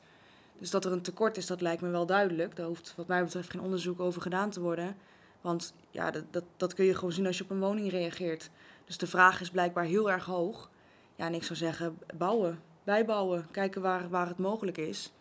Dus 0.58 0.70
dat 0.70 0.84
er 0.84 0.92
een 0.92 1.02
tekort 1.02 1.36
is, 1.36 1.46
dat 1.46 1.60
lijkt 1.60 1.82
me 1.82 1.88
wel 1.88 2.06
duidelijk. 2.06 2.56
Daar 2.56 2.66
hoeft 2.66 2.94
wat 2.96 3.06
mij 3.06 3.24
betreft 3.24 3.50
geen 3.50 3.60
onderzoek 3.60 4.00
over 4.00 4.22
gedaan 4.22 4.50
te 4.50 4.60
worden. 4.60 4.96
Want 5.40 5.74
ja, 5.90 6.10
dat, 6.10 6.24
dat, 6.30 6.44
dat 6.56 6.74
kun 6.74 6.84
je 6.84 6.94
gewoon 6.94 7.12
zien 7.12 7.26
als 7.26 7.38
je 7.38 7.44
op 7.44 7.50
een 7.50 7.60
woning 7.60 7.90
reageert. 7.90 8.50
Dus 8.84 8.98
de 8.98 9.06
vraag 9.06 9.40
is 9.40 9.50
blijkbaar 9.50 9.84
heel 9.84 10.10
erg 10.10 10.24
hoog. 10.24 10.70
Ja, 11.16 11.26
en 11.26 11.34
ik 11.34 11.44
zou 11.44 11.58
zeggen, 11.58 11.98
bouwen, 12.16 12.60
bijbouwen, 12.84 13.46
kijken 13.50 13.82
waar, 13.82 14.08
waar 14.08 14.28
het 14.28 14.38
mogelijk 14.38 14.78
is. 14.78 15.12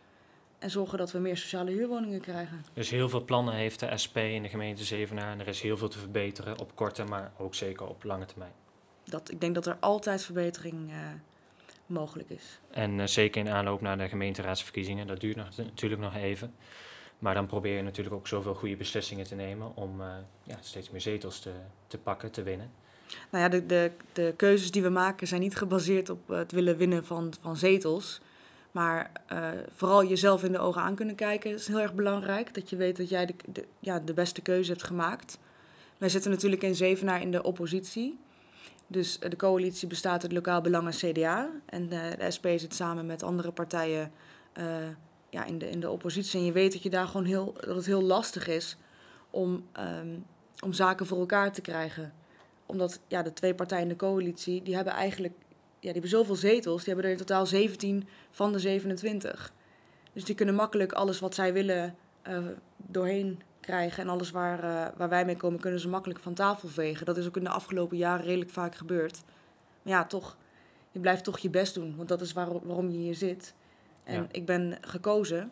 En 0.59 0.69
zorgen 0.69 0.97
dat 0.97 1.11
we 1.11 1.19
meer 1.19 1.37
sociale 1.37 1.71
huurwoningen 1.71 2.21
krijgen. 2.21 2.65
Dus 2.73 2.89
heel 2.89 3.09
veel 3.09 3.25
plannen 3.25 3.53
heeft 3.53 3.79
de 3.79 3.97
SP 4.03 4.17
in 4.17 4.43
de 4.43 4.49
gemeente 4.49 4.83
Zevenaar. 4.83 5.31
En 5.31 5.39
er 5.39 5.47
is 5.47 5.61
heel 5.61 5.77
veel 5.77 5.89
te 5.89 5.99
verbeteren 5.99 6.59
op 6.59 6.75
korte, 6.75 7.03
maar 7.03 7.31
ook 7.37 7.55
zeker 7.55 7.87
op 7.87 8.03
lange 8.03 8.25
termijn. 8.25 8.60
Dat, 9.11 9.31
ik 9.31 9.41
denk 9.41 9.55
dat 9.55 9.65
er 9.65 9.77
altijd 9.79 10.23
verbetering 10.23 10.89
uh, 10.89 10.95
mogelijk 11.85 12.29
is. 12.29 12.59
En 12.71 12.99
uh, 12.99 13.05
zeker 13.05 13.41
in 13.41 13.49
aanloop 13.49 13.81
naar 13.81 13.97
de 13.97 14.07
gemeenteraadsverkiezingen. 14.07 15.07
Dat 15.07 15.19
duurt 15.19 15.35
nog, 15.35 15.57
natuurlijk 15.57 16.01
nog 16.01 16.15
even. 16.15 16.53
Maar 17.19 17.33
dan 17.33 17.47
probeer 17.47 17.75
je 17.75 17.81
natuurlijk 17.81 18.15
ook 18.15 18.27
zoveel 18.27 18.55
goede 18.55 18.75
beslissingen 18.75 19.25
te 19.25 19.35
nemen 19.35 19.75
om 19.75 20.01
uh, 20.01 20.07
ja, 20.43 20.57
steeds 20.61 20.89
meer 20.89 21.01
zetels 21.01 21.39
te, 21.39 21.51
te 21.87 21.97
pakken, 21.97 22.31
te 22.31 22.43
winnen. 22.43 22.71
Nou 23.29 23.43
ja, 23.43 23.49
de, 23.49 23.65
de, 23.65 23.91
de 24.13 24.33
keuzes 24.37 24.71
die 24.71 24.81
we 24.81 24.89
maken 24.89 25.27
zijn 25.27 25.41
niet 25.41 25.55
gebaseerd 25.55 26.09
op 26.09 26.27
het 26.27 26.51
willen 26.51 26.77
winnen 26.77 27.05
van, 27.05 27.33
van 27.41 27.57
zetels. 27.57 28.21
Maar 28.71 29.11
uh, 29.31 29.49
vooral 29.75 30.05
jezelf 30.05 30.43
in 30.43 30.51
de 30.51 30.59
ogen 30.59 30.81
aan 30.81 30.95
kunnen 30.95 31.15
kijken 31.15 31.51
is 31.51 31.67
heel 31.67 31.79
erg 31.79 31.93
belangrijk. 31.93 32.53
Dat 32.53 32.69
je 32.69 32.75
weet 32.75 32.97
dat 32.97 33.09
jij 33.09 33.25
de, 33.25 33.33
de, 33.45 33.65
ja, 33.79 33.99
de 33.99 34.13
beste 34.13 34.41
keuze 34.41 34.71
hebt 34.71 34.83
gemaakt. 34.83 35.37
Wij 35.97 36.09
zitten 36.09 36.31
natuurlijk 36.31 36.63
in 36.63 36.75
Zevenaar 36.75 37.21
in 37.21 37.31
de 37.31 37.43
oppositie. 37.43 38.19
Dus 38.91 39.19
de 39.19 39.35
coalitie 39.35 39.87
bestaat 39.87 40.23
uit 40.23 40.31
lokaal 40.31 40.61
belang 40.61 40.87
en 40.87 41.13
CDA. 41.13 41.49
En 41.65 41.89
de, 41.89 42.15
de 42.17 42.31
SP 42.35 42.45
zit 42.55 42.75
samen 42.75 43.05
met 43.05 43.23
andere 43.23 43.51
partijen 43.51 44.11
uh, 44.57 44.65
ja, 45.29 45.45
in, 45.45 45.57
de, 45.57 45.69
in 45.69 45.79
de 45.79 45.89
oppositie. 45.89 46.39
En 46.39 46.45
je 46.45 46.51
weet 46.51 46.71
dat, 46.71 46.83
je 46.83 46.89
daar 46.89 47.07
gewoon 47.07 47.25
heel, 47.25 47.53
dat 47.53 47.75
het 47.75 47.85
heel 47.85 48.01
lastig 48.01 48.47
is 48.47 48.77
om, 49.29 49.67
um, 49.79 50.25
om 50.63 50.73
zaken 50.73 51.05
voor 51.05 51.19
elkaar 51.19 51.51
te 51.51 51.61
krijgen. 51.61 52.13
Omdat 52.65 52.99
ja, 53.07 53.21
de 53.21 53.33
twee 53.33 53.55
partijen 53.55 53.83
in 53.83 53.89
de 53.89 53.95
coalitie, 53.95 54.63
die 54.63 54.75
hebben 54.75 54.93
eigenlijk 54.93 55.33
ja, 55.59 55.91
die 55.91 55.91
hebben 55.91 56.09
zoveel 56.09 56.35
zetels. 56.35 56.83
Die 56.83 56.93
hebben 56.93 57.05
er 57.05 57.17
in 57.17 57.25
totaal 57.25 57.45
17 57.45 58.07
van 58.31 58.51
de 58.51 58.59
27. 58.59 59.53
Dus 60.13 60.23
die 60.23 60.35
kunnen 60.35 60.55
makkelijk 60.55 60.91
alles 60.91 61.19
wat 61.19 61.35
zij 61.35 61.53
willen 61.53 61.95
doorheen 62.77 63.41
krijgen. 63.61 64.03
En 64.03 64.09
alles 64.09 64.31
waar, 64.31 64.63
uh, 64.63 64.97
waar 64.97 65.09
wij 65.09 65.25
mee 65.25 65.37
komen, 65.37 65.59
kunnen 65.59 65.79
ze 65.79 65.89
makkelijk 65.89 66.19
van 66.19 66.33
tafel 66.33 66.69
vegen. 66.69 67.05
Dat 67.05 67.17
is 67.17 67.27
ook 67.27 67.37
in 67.37 67.43
de 67.43 67.49
afgelopen 67.49 67.97
jaren 67.97 68.25
redelijk 68.25 68.51
vaak 68.51 68.75
gebeurd. 68.75 69.21
Maar 69.81 69.93
ja, 69.93 70.05
toch, 70.05 70.37
je 70.91 70.99
blijft 70.99 71.23
toch 71.23 71.39
je 71.39 71.49
best 71.49 71.73
doen. 71.73 71.95
Want 71.95 72.09
dat 72.09 72.21
is 72.21 72.33
waar, 72.33 72.65
waarom 72.65 72.89
je 72.89 72.97
hier 72.97 73.15
zit. 73.15 73.53
En 74.03 74.21
ja. 74.21 74.27
ik 74.31 74.45
ben 74.45 74.77
gekozen. 74.81 75.51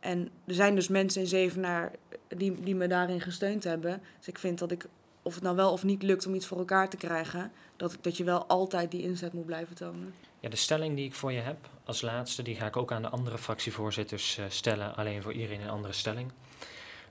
En 0.00 0.28
er 0.44 0.54
zijn 0.54 0.74
dus 0.74 0.88
mensen 0.88 1.20
in 1.20 1.26
Zevenaar 1.26 1.92
die, 2.28 2.60
die 2.60 2.74
me 2.74 2.86
daarin 2.86 3.20
gesteund 3.20 3.64
hebben. 3.64 4.02
Dus 4.18 4.28
ik 4.28 4.38
vind 4.38 4.58
dat 4.58 4.70
ik, 4.70 4.86
of 5.22 5.34
het 5.34 5.42
nou 5.42 5.56
wel 5.56 5.72
of 5.72 5.84
niet 5.84 6.02
lukt 6.02 6.26
om 6.26 6.34
iets 6.34 6.46
voor 6.46 6.58
elkaar 6.58 6.88
te 6.88 6.96
krijgen, 6.96 7.52
dat, 7.76 7.98
dat 8.00 8.16
je 8.16 8.24
wel 8.24 8.46
altijd 8.46 8.90
die 8.90 9.02
inzet 9.02 9.32
moet 9.32 9.46
blijven 9.46 9.74
tonen. 9.74 10.14
Ja, 10.40 10.48
de 10.48 10.56
stelling 10.56 10.96
die 10.96 11.04
ik 11.04 11.14
voor 11.14 11.32
je 11.32 11.40
heb 11.40 11.56
als 11.84 12.00
laatste, 12.00 12.42
die 12.42 12.54
ga 12.54 12.66
ik 12.66 12.76
ook 12.76 12.92
aan 12.92 13.02
de 13.02 13.08
andere 13.08 13.38
fractievoorzitters 13.38 14.38
uh, 14.38 14.44
stellen, 14.48 14.96
alleen 14.96 15.22
voor 15.22 15.32
iedereen 15.32 15.60
een 15.60 15.70
andere 15.70 15.92
stelling. 15.92 16.30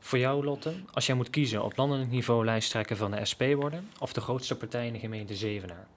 Voor 0.06 0.18
jou, 0.18 0.44
Lotte, 0.44 0.74
als 0.91 1.06
jij 1.06 1.15
moet 1.15 1.30
kiezen 1.30 1.63
op 1.63 1.78
landelijk 1.78 2.10
niveau 2.10 2.46
lijsttrekker 2.46 2.96
van 2.96 3.12
de 3.12 3.26
SP 3.32 3.41
worden 3.56 3.89
of 4.00 4.13
de 4.13 4.22
grootste 4.22 4.58
partij 4.58 4.88
in 4.88 4.94
de 4.94 5.00
gemeente 5.00 5.36
Zevenaar? 5.36 5.88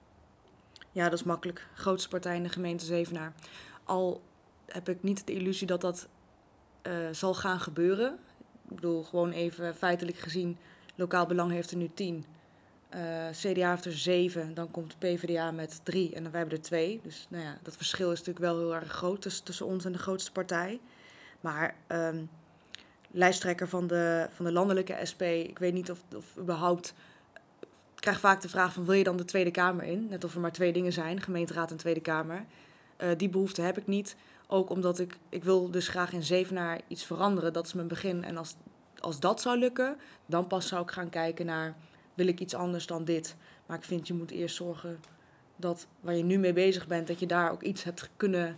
Ja, 0.91 1.03
dat 1.03 1.19
is 1.19 1.25
makkelijk. 1.25 1.67
Grootste 1.73 2.09
partij 2.09 2.35
in 2.35 2.43
de 2.43 2.49
gemeente 2.49 2.85
Zevenaar. 2.85 3.33
Al 3.83 4.21
heb 4.65 4.89
ik 4.89 5.03
niet 5.03 5.27
de 5.27 5.33
illusie 5.33 5.67
dat 5.67 5.81
dat 5.81 6.07
uh, 6.83 6.93
zal 7.11 7.33
gaan 7.33 7.59
gebeuren. 7.59 8.19
Ik 8.69 8.75
bedoel, 8.75 9.03
gewoon 9.03 9.31
even 9.31 9.75
feitelijk 9.75 10.17
gezien, 10.17 10.57
lokaal 10.95 11.25
belang 11.25 11.51
heeft 11.51 11.71
er 11.71 11.77
nu 11.77 11.89
tien. 11.93 12.25
Uh, 12.95 13.29
CDA 13.31 13.69
heeft 13.69 13.85
er 13.85 13.97
zeven, 13.97 14.53
dan 14.53 14.71
komt 14.71 14.99
PvdA 14.99 15.51
met 15.51 15.81
drie 15.83 16.15
en 16.15 16.23
dan 16.23 16.31
wij 16.31 16.39
hebben 16.39 16.57
er 16.57 16.63
twee. 16.63 16.99
Dus 17.03 17.27
nou 17.29 17.43
ja, 17.43 17.57
dat 17.63 17.75
verschil 17.75 18.11
is 18.11 18.17
natuurlijk 18.17 18.45
wel 18.45 18.57
heel 18.57 18.75
erg 18.75 18.91
groot 18.91 19.21
tussen, 19.43 19.65
ons 19.65 19.85
en 19.85 19.91
de 19.91 19.97
grootste 19.97 20.31
partij. 20.31 20.79
Maar 21.41 21.75
um, 21.87 22.29
lijsttrekker 23.11 23.67
van 23.67 23.87
de, 23.87 24.27
van 24.31 24.45
de 24.45 24.51
landelijke 24.51 24.97
SP, 25.11 25.21
ik 25.21 25.59
weet 25.59 25.73
niet 25.73 25.91
of, 25.91 26.03
of 26.15 26.37
überhaupt 26.37 26.93
krijg 27.99 28.19
vaak 28.19 28.41
de 28.41 28.49
vraag 28.49 28.73
van 28.73 28.85
wil 28.85 28.93
je 28.93 29.03
dan 29.03 29.17
de 29.17 29.25
Tweede 29.25 29.51
Kamer 29.51 29.83
in? 29.83 30.07
Net 30.09 30.23
of 30.23 30.33
er 30.33 30.39
maar 30.39 30.51
twee 30.51 30.73
dingen 30.73 30.93
zijn, 30.93 31.21
gemeenteraad 31.21 31.71
en 31.71 31.77
Tweede 31.77 31.99
Kamer. 31.99 32.45
Uh, 32.97 33.09
die 33.17 33.29
behoefte 33.29 33.61
heb 33.61 33.77
ik 33.77 33.87
niet. 33.87 34.15
Ook 34.47 34.69
omdat 34.69 34.99
ik, 34.99 35.17
ik 35.29 35.43
wil 35.43 35.71
dus 35.71 35.87
graag 35.87 36.13
in 36.13 36.23
Zevenaar 36.23 36.81
iets 36.87 37.05
veranderen. 37.05 37.53
Dat 37.53 37.65
is 37.65 37.73
mijn 37.73 37.87
begin. 37.87 38.23
En 38.23 38.37
als, 38.37 38.55
als 38.99 39.19
dat 39.19 39.41
zou 39.41 39.57
lukken, 39.57 39.97
dan 40.25 40.47
pas 40.47 40.67
zou 40.67 40.83
ik 40.83 40.91
gaan 40.91 41.09
kijken 41.09 41.45
naar... 41.45 41.75
wil 42.13 42.27
ik 42.27 42.39
iets 42.39 42.55
anders 42.55 42.85
dan 42.85 43.05
dit? 43.05 43.35
Maar 43.65 43.77
ik 43.77 43.83
vind, 43.83 44.07
je 44.07 44.13
moet 44.13 44.31
eerst 44.31 44.55
zorgen 44.55 44.99
dat 45.55 45.87
waar 45.99 46.15
je 46.15 46.23
nu 46.23 46.37
mee 46.37 46.53
bezig 46.53 46.87
bent... 46.87 47.07
dat 47.07 47.19
je 47.19 47.25
daar 47.25 47.51
ook 47.51 47.61
iets 47.61 47.83
hebt 47.83 48.09
kunnen, 48.17 48.57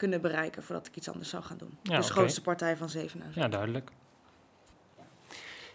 kunnen 0.00 0.20
bereiken... 0.20 0.62
voordat 0.62 0.86
ik 0.86 0.96
iets 0.96 1.08
anders 1.10 1.28
zou 1.28 1.42
gaan 1.42 1.56
doen. 1.56 1.78
Ja, 1.82 1.96
dus 1.96 2.06
de 2.06 2.12
grootste 2.12 2.42
partij 2.42 2.76
van 2.76 2.88
Zevenaar. 2.88 3.30
Ja, 3.34 3.48
duidelijk. 3.48 3.90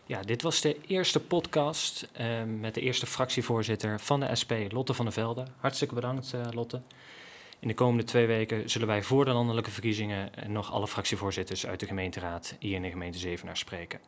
Ja, 0.06 0.22
dit 0.22 0.42
was 0.42 0.62
de 0.62 0.82
eerste 0.88 1.20
podcast 1.20 2.08
uh, 2.20 2.44
met 2.44 2.74
de 2.74 2.82
eerste 2.82 3.06
fractievoorzitter 3.06 4.00
van 4.00 4.20
de 4.20 4.36
SP, 4.42 4.52
Lotte 4.70 4.94
van 4.94 5.06
der 5.06 5.14
Velde. 5.14 5.46
Hartstikke 5.58 5.96
bedankt, 5.96 6.34
uh, 6.36 6.42
Lotte. 6.52 6.82
In 7.60 7.68
de 7.68 7.74
komende 7.74 8.04
twee 8.04 8.28
weken 8.28 8.70
zullen 8.70 8.88
wij 8.88 9.04
voor 9.04 9.26
de 9.26 9.32
landelijke 9.32 9.72
verkiezingen 9.72 10.32
nog 10.48 10.72
alle 10.72 10.88
fractievoorzitters 10.88 11.66
uit 11.66 11.80
de 11.80 11.86
gemeenteraad 11.86 12.56
hier 12.60 12.76
in 12.76 12.82
de 12.82 12.90
gemeente 12.90 13.18
Zevenaar 13.18 13.58
spreken. 13.58 14.00